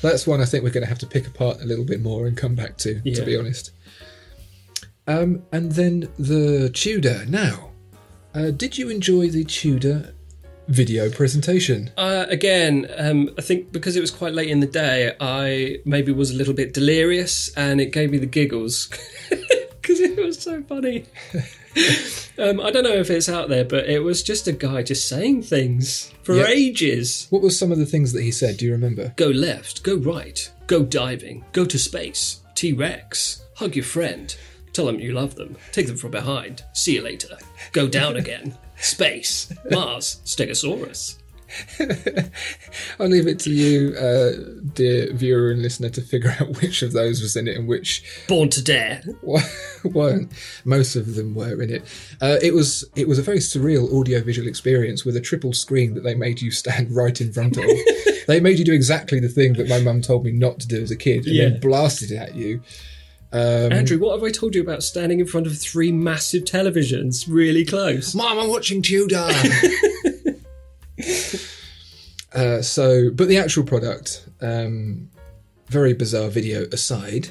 That's 0.00 0.26
one 0.26 0.40
I 0.40 0.44
think 0.44 0.62
we're 0.62 0.70
going 0.70 0.84
to 0.84 0.88
have 0.88 1.00
to 1.00 1.06
pick 1.06 1.26
apart 1.26 1.60
a 1.60 1.64
little 1.64 1.84
bit 1.84 2.00
more 2.00 2.26
and 2.26 2.36
come 2.36 2.54
back 2.54 2.76
to, 2.78 3.00
to 3.00 3.24
be 3.24 3.36
honest. 3.36 3.72
Um, 5.06 5.42
and 5.52 5.72
then 5.72 6.08
the 6.18 6.70
Tudor. 6.72 7.24
Now, 7.26 7.70
uh, 8.34 8.50
did 8.50 8.78
you 8.78 8.90
enjoy 8.90 9.28
the 9.30 9.44
Tudor 9.44 10.14
video 10.68 11.10
presentation? 11.10 11.90
Uh, 11.96 12.26
again, 12.28 12.86
um, 12.96 13.30
I 13.38 13.42
think 13.42 13.72
because 13.72 13.96
it 13.96 14.00
was 14.00 14.10
quite 14.10 14.34
late 14.34 14.48
in 14.48 14.60
the 14.60 14.66
day, 14.66 15.14
I 15.20 15.78
maybe 15.84 16.12
was 16.12 16.30
a 16.30 16.34
little 16.34 16.54
bit 16.54 16.72
delirious, 16.74 17.48
and 17.56 17.80
it 17.80 17.92
gave 17.92 18.10
me 18.10 18.18
the 18.18 18.26
giggles 18.26 18.88
because 19.30 20.00
it 20.00 20.16
was 20.16 20.40
so 20.40 20.62
funny. 20.62 21.04
um, 22.38 22.60
I 22.60 22.70
don't 22.70 22.84
know 22.84 22.92
if 22.94 23.10
it's 23.10 23.28
out 23.28 23.48
there, 23.48 23.64
but 23.64 23.88
it 23.88 24.00
was 24.00 24.22
just 24.22 24.46
a 24.46 24.52
guy 24.52 24.82
just 24.82 25.08
saying 25.08 25.42
things 25.42 26.12
for 26.22 26.34
Yeah. 26.36 26.46
ages. 26.48 27.26
What 27.30 27.42
were 27.42 27.50
some 27.50 27.72
of 27.72 27.78
the 27.78 27.86
things 27.86 28.12
that 28.12 28.22
he 28.22 28.30
said? 28.30 28.58
Do 28.58 28.66
you 28.66 28.72
remember? 28.72 29.12
Go 29.16 29.28
left, 29.28 29.82
go 29.82 29.96
right, 29.96 30.50
go 30.66 30.82
diving, 30.82 31.44
go 31.52 31.64
to 31.64 31.78
space, 31.78 32.40
T 32.54 32.72
Rex, 32.72 33.42
hug 33.56 33.74
your 33.76 33.84
friend, 33.84 34.34
tell 34.72 34.86
them 34.86 35.00
you 35.00 35.12
love 35.12 35.34
them, 35.36 35.56
take 35.72 35.86
them 35.86 35.96
from 35.96 36.10
behind, 36.10 36.62
see 36.74 36.94
you 36.96 37.02
later, 37.02 37.38
go 37.72 37.88
down 37.88 38.16
again, 38.22 38.56
space, 38.80 39.52
Mars, 39.70 40.20
Stegosaurus. 40.24 41.16
I'll 43.00 43.08
leave 43.08 43.26
it 43.26 43.38
to 43.40 43.50
you, 43.50 43.94
uh, 43.96 44.32
dear 44.74 45.12
viewer 45.14 45.50
and 45.50 45.62
listener, 45.62 45.88
to 45.90 46.02
figure 46.02 46.34
out 46.40 46.60
which 46.60 46.82
of 46.82 46.92
those 46.92 47.22
was 47.22 47.36
in 47.36 47.48
it 47.48 47.56
and 47.56 47.66
which 47.66 48.04
Born 48.28 48.48
to 48.50 48.62
Dare. 48.62 49.02
weren't. 49.84 50.30
Most 50.64 50.94
of 50.96 51.14
them 51.14 51.34
were 51.34 51.62
in 51.62 51.70
it. 51.70 51.82
Uh, 52.20 52.36
it 52.42 52.52
was 52.54 52.84
it 52.96 53.08
was 53.08 53.18
a 53.18 53.22
very 53.22 53.38
surreal 53.38 53.90
audiovisual 53.92 54.46
experience 54.48 55.04
with 55.06 55.16
a 55.16 55.20
triple 55.20 55.52
screen 55.54 55.94
that 55.94 56.02
they 56.02 56.14
made 56.14 56.42
you 56.42 56.50
stand 56.50 56.90
right 56.94 57.18
in 57.20 57.32
front 57.32 57.56
of. 57.56 57.64
they 58.26 58.40
made 58.40 58.58
you 58.58 58.64
do 58.64 58.74
exactly 58.74 59.18
the 59.20 59.28
thing 59.28 59.54
that 59.54 59.68
my 59.68 59.80
mum 59.80 60.02
told 60.02 60.24
me 60.24 60.32
not 60.32 60.60
to 60.60 60.68
do 60.68 60.82
as 60.82 60.90
a 60.90 60.96
kid, 60.96 61.24
and 61.26 61.34
Yeah. 61.34 61.48
then 61.48 61.60
blasted 61.60 62.10
it 62.10 62.16
at 62.16 62.34
you. 62.34 62.60
Um, 63.30 63.72
Andrew, 63.72 63.98
what 63.98 64.14
have 64.14 64.24
I 64.24 64.30
told 64.30 64.54
you 64.54 64.62
about 64.62 64.82
standing 64.82 65.20
in 65.20 65.26
front 65.26 65.46
of 65.46 65.58
three 65.58 65.92
massive 65.92 66.44
televisions 66.44 67.26
really 67.28 67.64
close? 67.64 68.14
Mum, 68.14 68.38
I'm 68.38 68.48
watching 68.48 68.80
Tudor. 68.80 69.16
uh, 72.32 72.62
so, 72.62 73.10
but 73.10 73.28
the 73.28 73.36
actual 73.36 73.64
product, 73.64 74.26
um, 74.40 75.10
very 75.68 75.92
bizarre 75.92 76.28
video 76.30 76.64
aside, 76.72 77.28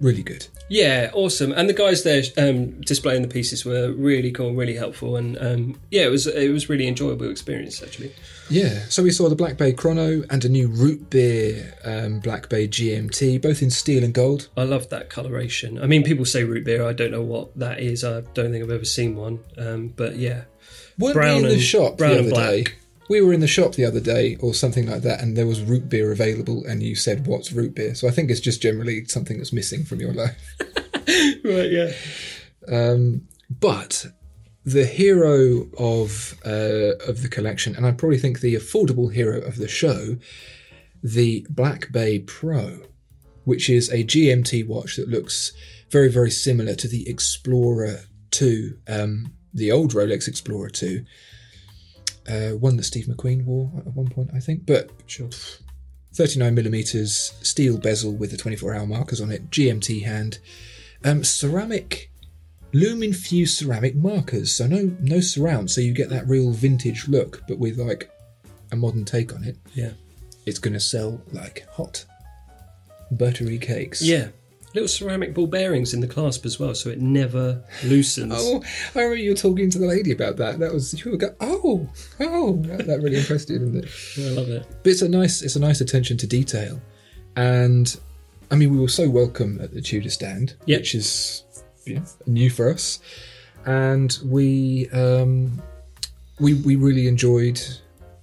really 0.00 0.22
good. 0.22 0.46
Yeah, 0.72 1.10
awesome. 1.12 1.52
And 1.52 1.68
the 1.68 1.74
guys 1.74 2.02
there 2.02 2.22
um, 2.38 2.80
displaying 2.80 3.20
the 3.20 3.28
pieces 3.28 3.62
were 3.62 3.92
really 3.92 4.30
cool, 4.32 4.54
really 4.54 4.74
helpful, 4.74 5.16
and 5.16 5.36
um, 5.38 5.78
yeah, 5.90 6.04
it 6.06 6.10
was 6.10 6.26
it 6.26 6.50
was 6.50 6.70
really 6.70 6.88
enjoyable 6.88 7.28
experience 7.30 7.82
actually. 7.82 8.14
Yeah, 8.48 8.84
so 8.88 9.02
we 9.02 9.10
saw 9.10 9.28
the 9.28 9.36
Black 9.36 9.58
Bay 9.58 9.74
Chrono 9.74 10.22
and 10.30 10.42
a 10.46 10.48
new 10.48 10.68
root 10.68 11.10
beer 11.10 11.74
um, 11.84 12.20
Black 12.20 12.48
Bay 12.48 12.66
GMT, 12.66 13.42
both 13.42 13.60
in 13.60 13.68
steel 13.70 14.02
and 14.02 14.14
gold. 14.14 14.48
I 14.56 14.62
love 14.62 14.88
that 14.88 15.10
coloration. 15.10 15.78
I 15.78 15.86
mean, 15.86 16.04
people 16.04 16.24
say 16.24 16.42
root 16.42 16.64
beer. 16.64 16.88
I 16.88 16.94
don't 16.94 17.10
know 17.10 17.20
what 17.22 17.54
that 17.58 17.78
is. 17.80 18.02
I 18.02 18.22
don't 18.32 18.50
think 18.50 18.64
I've 18.64 18.70
ever 18.70 18.86
seen 18.86 19.14
one. 19.14 19.40
Um, 19.58 19.88
but 19.88 20.16
yeah, 20.16 20.44
Weren't 20.98 21.14
Brown 21.14 21.42
we 21.42 21.48
in 21.50 21.54
the 21.56 21.60
shop 21.60 21.98
brown 21.98 22.12
the 22.12 22.18
and 22.20 22.26
other 22.32 22.34
black. 22.34 22.64
day? 22.64 22.72
We 23.12 23.20
were 23.20 23.34
in 23.34 23.40
the 23.40 23.46
shop 23.46 23.74
the 23.74 23.84
other 23.84 24.00
day 24.00 24.36
or 24.40 24.54
something 24.54 24.86
like 24.86 25.02
that, 25.02 25.20
and 25.20 25.36
there 25.36 25.46
was 25.46 25.60
root 25.60 25.90
beer 25.90 26.12
available, 26.12 26.64
and 26.64 26.82
you 26.82 26.94
said, 26.94 27.26
What's 27.26 27.52
root 27.52 27.74
beer? 27.74 27.94
So 27.94 28.08
I 28.08 28.10
think 28.10 28.30
it's 28.30 28.40
just 28.40 28.62
generally 28.62 29.04
something 29.04 29.36
that's 29.36 29.52
missing 29.52 29.84
from 29.84 30.00
your 30.00 30.14
life. 30.14 30.56
right, 31.44 31.70
yeah, 31.70 31.92
Um, 32.66 33.28
but 33.50 34.06
the 34.64 34.86
hero 34.86 35.68
of 35.76 36.40
uh, 36.46 36.96
of 37.06 37.20
the 37.20 37.28
collection, 37.28 37.76
and 37.76 37.84
I 37.84 37.92
probably 37.92 38.16
think 38.16 38.40
the 38.40 38.54
affordable 38.54 39.12
hero 39.12 39.42
of 39.42 39.56
the 39.56 39.68
show, 39.68 40.16
the 41.02 41.46
Black 41.50 41.92
Bay 41.92 42.18
Pro, 42.18 42.78
which 43.44 43.68
is 43.68 43.90
a 43.90 44.04
GMT 44.04 44.66
watch 44.66 44.96
that 44.96 45.10
looks 45.10 45.52
very 45.90 46.08
very 46.08 46.30
similar 46.30 46.74
to 46.76 46.88
the 46.88 47.06
Explorer 47.06 48.04
Two, 48.30 48.78
um, 48.88 49.34
the 49.52 49.70
old 49.70 49.92
Rolex 49.92 50.26
Explorer 50.26 50.70
Two, 50.70 51.04
uh, 52.28 52.50
one 52.50 52.76
that 52.76 52.84
Steve 52.84 53.06
McQueen 53.06 53.44
wore 53.44 53.70
at 53.78 53.94
one 53.94 54.08
point, 54.08 54.30
I 54.34 54.40
think. 54.40 54.66
But 54.66 54.90
sure. 55.06 55.30
39 56.14 56.54
millimeters 56.54 57.32
steel 57.42 57.78
bezel 57.78 58.12
with 58.14 58.30
the 58.30 58.36
24 58.36 58.74
hour 58.74 58.86
markers 58.86 59.20
on 59.20 59.30
it, 59.32 59.48
GMT 59.50 60.02
hand, 60.04 60.38
um, 61.04 61.24
ceramic, 61.24 62.10
lume 62.74 63.02
infused 63.02 63.56
ceramic 63.56 63.96
markers. 63.96 64.54
So 64.54 64.66
no 64.66 64.94
no 65.00 65.20
surround, 65.20 65.70
so 65.70 65.80
you 65.80 65.92
get 65.94 66.10
that 66.10 66.28
real 66.28 66.50
vintage 66.52 67.08
look, 67.08 67.42
but 67.48 67.58
with 67.58 67.78
like 67.78 68.10
a 68.70 68.76
modern 68.76 69.04
take 69.06 69.34
on 69.34 69.42
it. 69.44 69.56
Yeah, 69.74 69.92
It's 70.46 70.58
gonna 70.58 70.80
sell 70.80 71.20
like 71.32 71.66
hot 71.70 72.04
buttery 73.10 73.58
cakes. 73.58 74.02
yeah. 74.02 74.28
Little 74.74 74.88
ceramic 74.88 75.34
ball 75.34 75.46
bearings 75.46 75.92
in 75.92 76.00
the 76.00 76.06
clasp 76.06 76.46
as 76.46 76.58
well, 76.58 76.74
so 76.74 76.88
it 76.88 77.00
never 77.00 77.62
loosens. 77.84 78.32
Oh, 78.34 78.62
I 78.94 79.00
remember 79.00 79.16
you 79.16 79.30
were 79.30 79.36
talking 79.36 79.68
to 79.70 79.78
the 79.78 79.86
lady 79.86 80.12
about 80.12 80.36
that. 80.38 80.58
That 80.60 80.72
was 80.72 81.04
you 81.04 81.10
were 81.10 81.18
go, 81.18 81.34
oh, 81.40 81.88
oh, 82.20 82.56
that, 82.62 82.86
that 82.86 83.02
really 83.02 83.18
impressed 83.18 83.50
you, 83.50 83.58
didn't 83.58 83.84
it? 83.84 83.90
I 84.18 84.28
love 84.30 84.48
it. 84.48 84.66
But 84.82 84.90
it's 84.90 85.02
a 85.02 85.08
nice, 85.08 85.42
it's 85.42 85.56
a 85.56 85.60
nice 85.60 85.82
attention 85.82 86.16
to 86.18 86.26
detail, 86.26 86.80
and 87.36 87.94
I 88.50 88.54
mean, 88.56 88.70
we 88.70 88.78
were 88.78 88.88
so 88.88 89.08
welcome 89.10 89.58
at 89.60 89.72
the 89.74 89.82
Tudor 89.82 90.10
stand, 90.10 90.54
Yep. 90.66 90.80
which 90.80 90.94
is 90.94 91.42
you 91.84 91.96
know, 91.96 92.02
new 92.26 92.48
for 92.48 92.70
us, 92.70 92.98
and 93.66 94.18
we 94.24 94.88
um, 94.90 95.60
we 96.40 96.54
we 96.54 96.76
really 96.76 97.08
enjoyed 97.08 97.60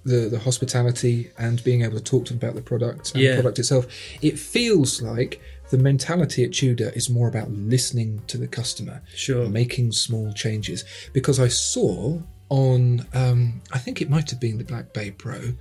the 0.04 0.28
the 0.28 0.38
hospitality 0.40 1.30
and 1.38 1.62
being 1.62 1.82
able 1.82 1.96
to 1.96 2.02
talk 2.02 2.24
to 2.26 2.32
them 2.32 2.38
about 2.38 2.56
the 2.56 2.62
product 2.62 3.12
and 3.14 3.22
Yeah. 3.22 3.30
the 3.36 3.42
product 3.42 3.58
itself. 3.60 3.86
It 4.20 4.38
feels 4.38 5.00
like 5.02 5.40
the 5.70 5.78
mentality 5.78 6.44
at 6.44 6.52
Tudor 6.52 6.90
is 6.94 7.08
more 7.10 7.28
about 7.28 7.50
listening 7.50 8.22
to 8.26 8.36
the 8.38 8.46
customer, 8.48 9.02
Sure. 9.14 9.48
making 9.48 9.92
small 9.92 10.32
changes. 10.32 10.84
Because 11.12 11.38
I 11.40 11.48
saw 11.48 12.20
on, 12.48 13.06
um, 13.14 13.60
I 13.72 13.78
think 13.78 14.00
it 14.02 14.10
might 14.10 14.30
have 14.30 14.40
been 14.40 14.58
the 14.58 14.64
Black 14.64 14.92
Bay 14.92 15.10
Pro, 15.12 15.54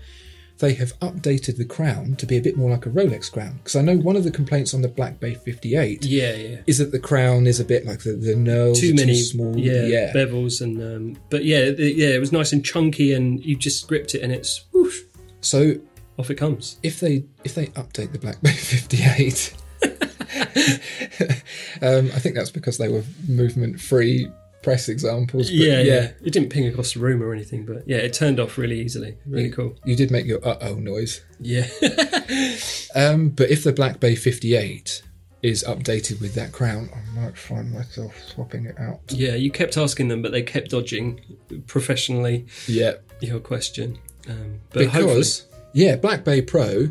they 0.58 0.74
have 0.74 0.98
updated 1.00 1.56
the 1.56 1.64
crown 1.64 2.16
to 2.18 2.26
be 2.26 2.36
a 2.36 2.42
bit 2.42 2.58
more 2.58 2.70
like 2.70 2.86
a 2.86 2.90
Rolex 2.90 3.32
crown. 3.32 3.60
Because 3.60 3.78
I 3.78 3.82
know 3.82 3.96
one 3.96 4.18
of 4.18 4.26
the 4.26 4.32
complaints 4.32 4.74
on 4.74 4.82
the 4.82 4.90
Black 4.90 5.18
Bay 5.20 5.36
58 5.36 6.04
Yeah, 6.04 6.34
yeah. 6.36 6.58
is 6.68 6.80
that 6.80 6.92
the 6.92 7.00
crown 7.00 7.48
is 7.48 7.62
a 7.62 7.64
bit 7.64 7.86
like 7.86 8.00
the, 8.04 8.12
the 8.14 8.34
knurls 8.34 8.80
Too 8.80 8.94
many, 8.94 9.14
too 9.14 9.24
small. 9.24 9.58
yeah, 9.58 9.84
yeah. 9.86 10.12
bevels 10.14 10.60
and 10.60 10.82
um, 10.82 11.22
but 11.30 11.46
yeah, 11.46 11.70
the, 11.72 11.94
yeah, 11.94 12.10
it 12.10 12.20
was 12.20 12.32
nice 12.34 12.52
and 12.52 12.66
chunky, 12.66 13.14
and 13.14 13.42
you 13.46 13.56
just 13.56 13.88
gripped 13.88 14.14
it, 14.16 14.22
and 14.22 14.34
it's 14.34 14.66
whoosh, 14.74 15.00
So 15.40 15.76
off 16.18 16.30
it 16.30 16.36
comes. 16.36 16.78
if 16.84 17.00
they 17.00 17.24
if 17.46 17.56
they 17.56 17.68
update 17.68 18.12
the 18.12 18.20
Black 18.20 18.42
Bay 18.42 18.52
58, 18.54 19.54
um, 21.82 22.08
I 22.14 22.20
think 22.20 22.36
that's 22.36 22.52
because 22.52 22.78
they 22.78 22.90
were 22.90 23.04
movement 23.28 23.80
free 23.80 24.28
press 24.62 24.90
examples. 24.90 25.48
But 25.50 25.56
yeah, 25.56 25.80
yeah, 25.82 26.12
It 26.24 26.32
didn't 26.34 26.50
ping 26.50 26.68
across 26.68 26.94
the 26.94 27.00
room 27.00 27.24
or 27.24 27.34
anything, 27.34 27.66
but 27.66 27.84
yeah, 27.88 27.98
it 27.98 28.12
turned 28.14 28.40
off 28.40 28.58
really 28.58 28.80
easily. 28.82 29.16
Really 29.26 29.46
You- 29.48 29.54
cool. 29.54 29.76
You 29.86 29.96
did 29.96 30.12
make 30.12 30.26
your 30.26 30.46
uh 30.46 30.58
oh 30.62 30.76
noise. 30.76 31.22
Yeah, 31.40 31.68
Um, 32.96 33.30
but 33.30 33.50
if 33.50 33.64
the 33.64 33.72
Black 33.72 34.00
Bay 34.00 34.16
58 34.16 35.04
is 35.42 35.64
updated 35.64 36.20
with 36.20 36.34
that 36.36 36.52
crown, 36.52 36.90
I 36.94 37.20
might 37.22 37.38
find 37.38 37.72
myself 37.72 38.14
swapping 38.34 38.66
it 38.66 38.78
out. 38.80 39.00
yeah. 39.10 39.36
You 39.36 39.52
kept 39.52 39.78
asking 39.78 40.10
them, 40.10 40.22
but 40.22 40.32
they 40.34 40.42
kept 40.42 40.72
dodging 40.72 41.22
professionally 41.68 42.46
Yeah. 42.68 42.96
your 43.22 43.40
question. 43.40 43.98
Um, 44.28 44.60
but 44.74 44.88
hopefully, 44.88 45.06
Because, 45.14 45.48
yeah, 45.74 45.96
Black 45.96 46.26
Bay 46.26 46.42
Pro, 46.42 46.90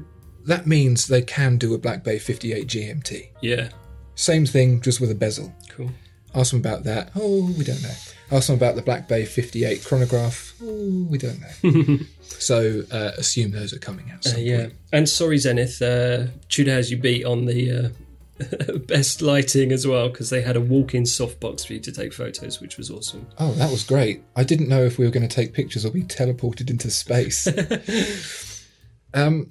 that 0.49 0.67
means 0.67 1.07
they 1.07 1.23
can 1.23 1.57
do 1.59 1.73
a 1.75 1.79
Black 1.79 2.03
Bay 2.03 2.19
58 2.19 2.67
GMT. 2.67 3.29
yeah, 3.41 3.69
Same 4.17 4.45
thing, 4.47 4.81
just 4.81 5.01
with 5.01 5.11
a 5.11 5.15
bezel. 5.15 5.55
cool. 5.69 5.91
Ask 6.35 6.51
them 6.51 6.61
about 6.61 6.85
that. 6.85 7.11
Oh, 7.15 7.51
we 7.57 7.65
don't 7.65 7.83
know. 7.83 7.95
Ask 8.31 8.49
them 8.49 8.57
about 8.57 8.77
the 8.77 8.83
Black 8.83 9.09
Bay 9.09 9.25
58 9.25 9.83
chronograph. 9.85 10.53
Oh, 10.63 11.07
we 11.09 11.17
don't 11.17 11.41
know. 11.41 11.99
so 12.23 12.83
uh, 12.93 13.13
assume 13.17 13.53
those 13.53 13.73
are 13.73 13.79
coming 13.79 14.11
out. 14.11 14.27
Uh, 14.27 14.37
yeah, 14.39 14.61
point. 14.65 14.75
and 14.93 15.09
sorry, 15.09 15.39
Zenith. 15.39 15.81
Uh, 15.81 16.27
Tudor 16.51 16.73
has 16.73 16.91
you 16.91 16.99
beat 16.99 17.25
on 17.25 17.47
the 17.47 17.71
uh, 17.71 18.77
best 18.87 19.23
lighting 19.23 19.73
as 19.73 19.87
well 19.87 20.11
because 20.11 20.29
they 20.29 20.43
had 20.43 20.55
a 20.57 20.61
walk-in 20.61 21.05
softbox 21.05 21.67
for 21.67 21.73
you 21.73 21.81
to 21.81 21.91
take 21.93 22.13
photos, 22.13 22.61
which 22.61 22.77
was 22.77 22.91
awesome. 22.91 23.27
Oh, 23.39 23.53
that 23.53 23.71
was 23.71 23.83
great. 23.83 24.23
I 24.37 24.45
didn't 24.45 24.69
know 24.69 24.85
if 24.85 24.99
we 24.99 25.07
were 25.07 25.11
going 25.11 25.27
to 25.27 25.35
take 25.35 25.55
pictures 25.55 25.87
or 25.87 25.91
be 25.91 26.03
teleported 26.03 26.69
into 26.69 26.91
space. 26.91 27.49
um, 29.15 29.51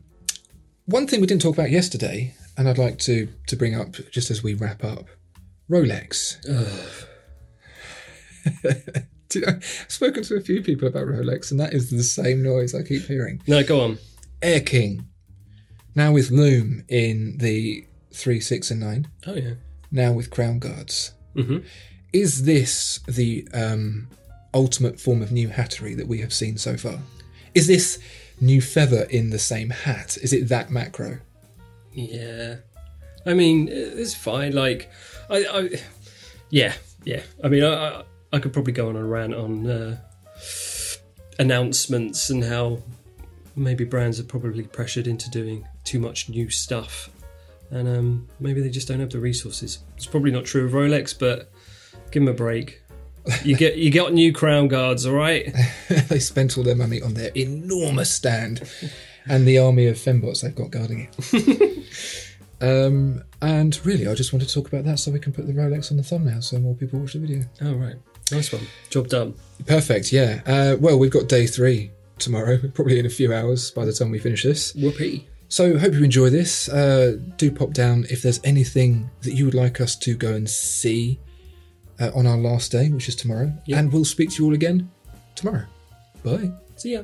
one 0.87 1.05
thing 1.07 1.21
we 1.21 1.27
didn't 1.27 1.41
talk 1.43 1.53
about 1.55 1.69
yesterday, 1.71 2.33
and 2.57 2.67
I'd 2.67 2.77
like 2.79 2.97
to 2.99 3.27
to 3.47 3.55
bring 3.55 3.75
up 3.75 3.93
just 4.11 4.31
as 4.31 4.41
we 4.43 4.53
wrap 4.55 4.83
up, 4.83 5.05
Rolex. 5.69 6.37
You 9.33 9.41
know, 9.41 9.47
I've 9.49 9.85
spoken 9.89 10.23
to 10.23 10.35
a 10.37 10.41
few 10.41 10.63
people 10.63 10.87
about 10.87 11.05
Rolex, 11.05 11.51
and 11.51 11.59
that 11.59 11.73
is 11.73 11.89
the 11.91 12.01
same 12.01 12.41
noise 12.41 12.73
I 12.73 12.81
keep 12.81 13.01
hearing. 13.03 13.41
No, 13.45 13.61
go 13.61 13.81
on. 13.81 13.97
Air 14.41 14.61
King, 14.61 15.05
now 15.95 16.13
with 16.13 16.31
Lume 16.31 16.85
in 16.87 17.37
the 17.39 17.85
three, 18.13 18.39
six, 18.39 18.71
and 18.71 18.79
nine. 18.79 19.07
Oh 19.27 19.33
yeah. 19.35 19.55
Now 19.91 20.13
with 20.13 20.29
Crown 20.31 20.59
Guards. 20.59 21.11
Mhm. 21.35 21.65
Is 22.13 22.45
this 22.45 22.99
the 23.05 23.45
um, 23.53 24.07
ultimate 24.53 24.97
form 24.97 25.21
of 25.21 25.31
new 25.33 25.49
hattery 25.49 25.93
that 25.95 26.07
we 26.07 26.19
have 26.21 26.33
seen 26.33 26.57
so 26.57 26.77
far? 26.77 26.99
Is 27.53 27.67
this 27.67 27.99
new 28.39 28.61
feather 28.61 29.03
in 29.09 29.29
the 29.29 29.39
same 29.39 29.69
hat? 29.69 30.17
Is 30.21 30.33
it 30.33 30.49
that 30.49 30.69
macro? 30.69 31.19
Yeah, 31.93 32.57
I 33.25 33.33
mean 33.33 33.69
it's 33.71 34.13
fine. 34.13 34.53
Like, 34.53 34.91
I, 35.29 35.37
I 35.45 35.69
yeah, 36.49 36.73
yeah. 37.03 37.21
I 37.43 37.47
mean, 37.47 37.63
I, 37.63 37.73
I, 37.73 38.03
I 38.33 38.39
could 38.39 38.53
probably 38.53 38.73
go 38.73 38.89
on 38.89 38.95
a 38.95 39.03
rant 39.03 39.33
on 39.33 39.69
uh, 39.69 39.97
announcements 41.39 42.29
and 42.29 42.43
how 42.43 42.79
maybe 43.55 43.83
brands 43.83 44.19
are 44.19 44.23
probably 44.23 44.63
pressured 44.63 45.07
into 45.07 45.29
doing 45.29 45.67
too 45.83 45.99
much 45.99 46.29
new 46.29 46.49
stuff, 46.49 47.09
and 47.71 47.87
um, 47.87 48.27
maybe 48.39 48.61
they 48.61 48.69
just 48.69 48.87
don't 48.87 48.99
have 48.99 49.09
the 49.09 49.19
resources. 49.19 49.79
It's 49.95 50.05
probably 50.05 50.31
not 50.31 50.45
true 50.45 50.65
of 50.65 50.71
Rolex, 50.71 51.17
but 51.17 51.51
give 52.11 52.23
them 52.23 52.33
a 52.33 52.37
break. 52.37 52.81
You 53.43 53.55
get 53.55 53.77
you 53.77 53.91
got 53.91 54.13
new 54.13 54.31
crown 54.33 54.67
guards, 54.67 55.05
all 55.05 55.13
right? 55.13 55.53
they 55.89 56.19
spent 56.19 56.57
all 56.57 56.63
their 56.63 56.75
money 56.75 57.01
on 57.01 57.13
their 57.13 57.31
enormous 57.35 58.13
stand 58.13 58.69
and 59.27 59.47
the 59.47 59.57
army 59.57 59.87
of 59.87 59.97
fembots 59.97 60.41
they've 60.41 60.55
got 60.55 60.71
guarding 60.71 61.09
it. 61.11 61.85
um, 62.61 63.23
and 63.41 63.85
really, 63.85 64.07
I 64.07 64.13
just 64.13 64.33
want 64.33 64.47
to 64.47 64.53
talk 64.53 64.67
about 64.67 64.85
that 64.85 64.99
so 64.99 65.11
we 65.11 65.19
can 65.19 65.33
put 65.33 65.47
the 65.47 65.53
Rolex 65.53 65.91
on 65.91 65.97
the 65.97 66.03
thumbnail 66.03 66.41
so 66.41 66.59
more 66.59 66.75
people 66.75 66.99
watch 66.99 67.13
the 67.13 67.19
video. 67.19 67.43
All 67.63 67.75
right, 67.75 67.95
nice 68.31 68.51
one, 68.51 68.67
job 68.89 69.07
done. 69.07 69.35
Perfect, 69.65 70.11
yeah. 70.11 70.41
Uh, 70.45 70.77
well, 70.79 70.97
we've 70.97 71.11
got 71.11 71.27
day 71.27 71.47
three 71.47 71.91
tomorrow, 72.19 72.57
probably 72.73 72.99
in 72.99 73.05
a 73.05 73.09
few 73.09 73.33
hours 73.33 73.71
by 73.71 73.85
the 73.85 73.93
time 73.93 74.11
we 74.11 74.19
finish 74.19 74.43
this. 74.43 74.73
Whoopee. 74.75 75.27
So, 75.49 75.77
hope 75.77 75.93
you 75.93 76.03
enjoy 76.03 76.29
this. 76.29 76.67
Uh, 76.67 77.17
do 77.37 77.49
pop 77.51 77.71
down 77.71 78.05
if 78.09 78.21
there's 78.21 78.41
anything 78.43 79.09
that 79.21 79.33
you 79.33 79.45
would 79.45 79.53
like 79.53 79.79
us 79.79 79.95
to 79.99 80.13
go 80.13 80.33
and 80.33 80.49
see 80.49 81.19
uh, 81.99 82.11
on 82.15 82.27
our 82.27 82.37
last 82.37 82.71
day, 82.71 82.89
which 82.89 83.07
is 83.07 83.15
tomorrow. 83.15 83.51
Yeah. 83.65 83.79
And 83.79 83.91
we'll 83.91 84.05
speak 84.05 84.31
to 84.31 84.43
you 84.43 84.47
all 84.49 84.53
again 84.53 84.89
tomorrow. 85.35 85.65
Bye. 86.23 86.51
See 86.75 86.93
ya. 86.93 87.03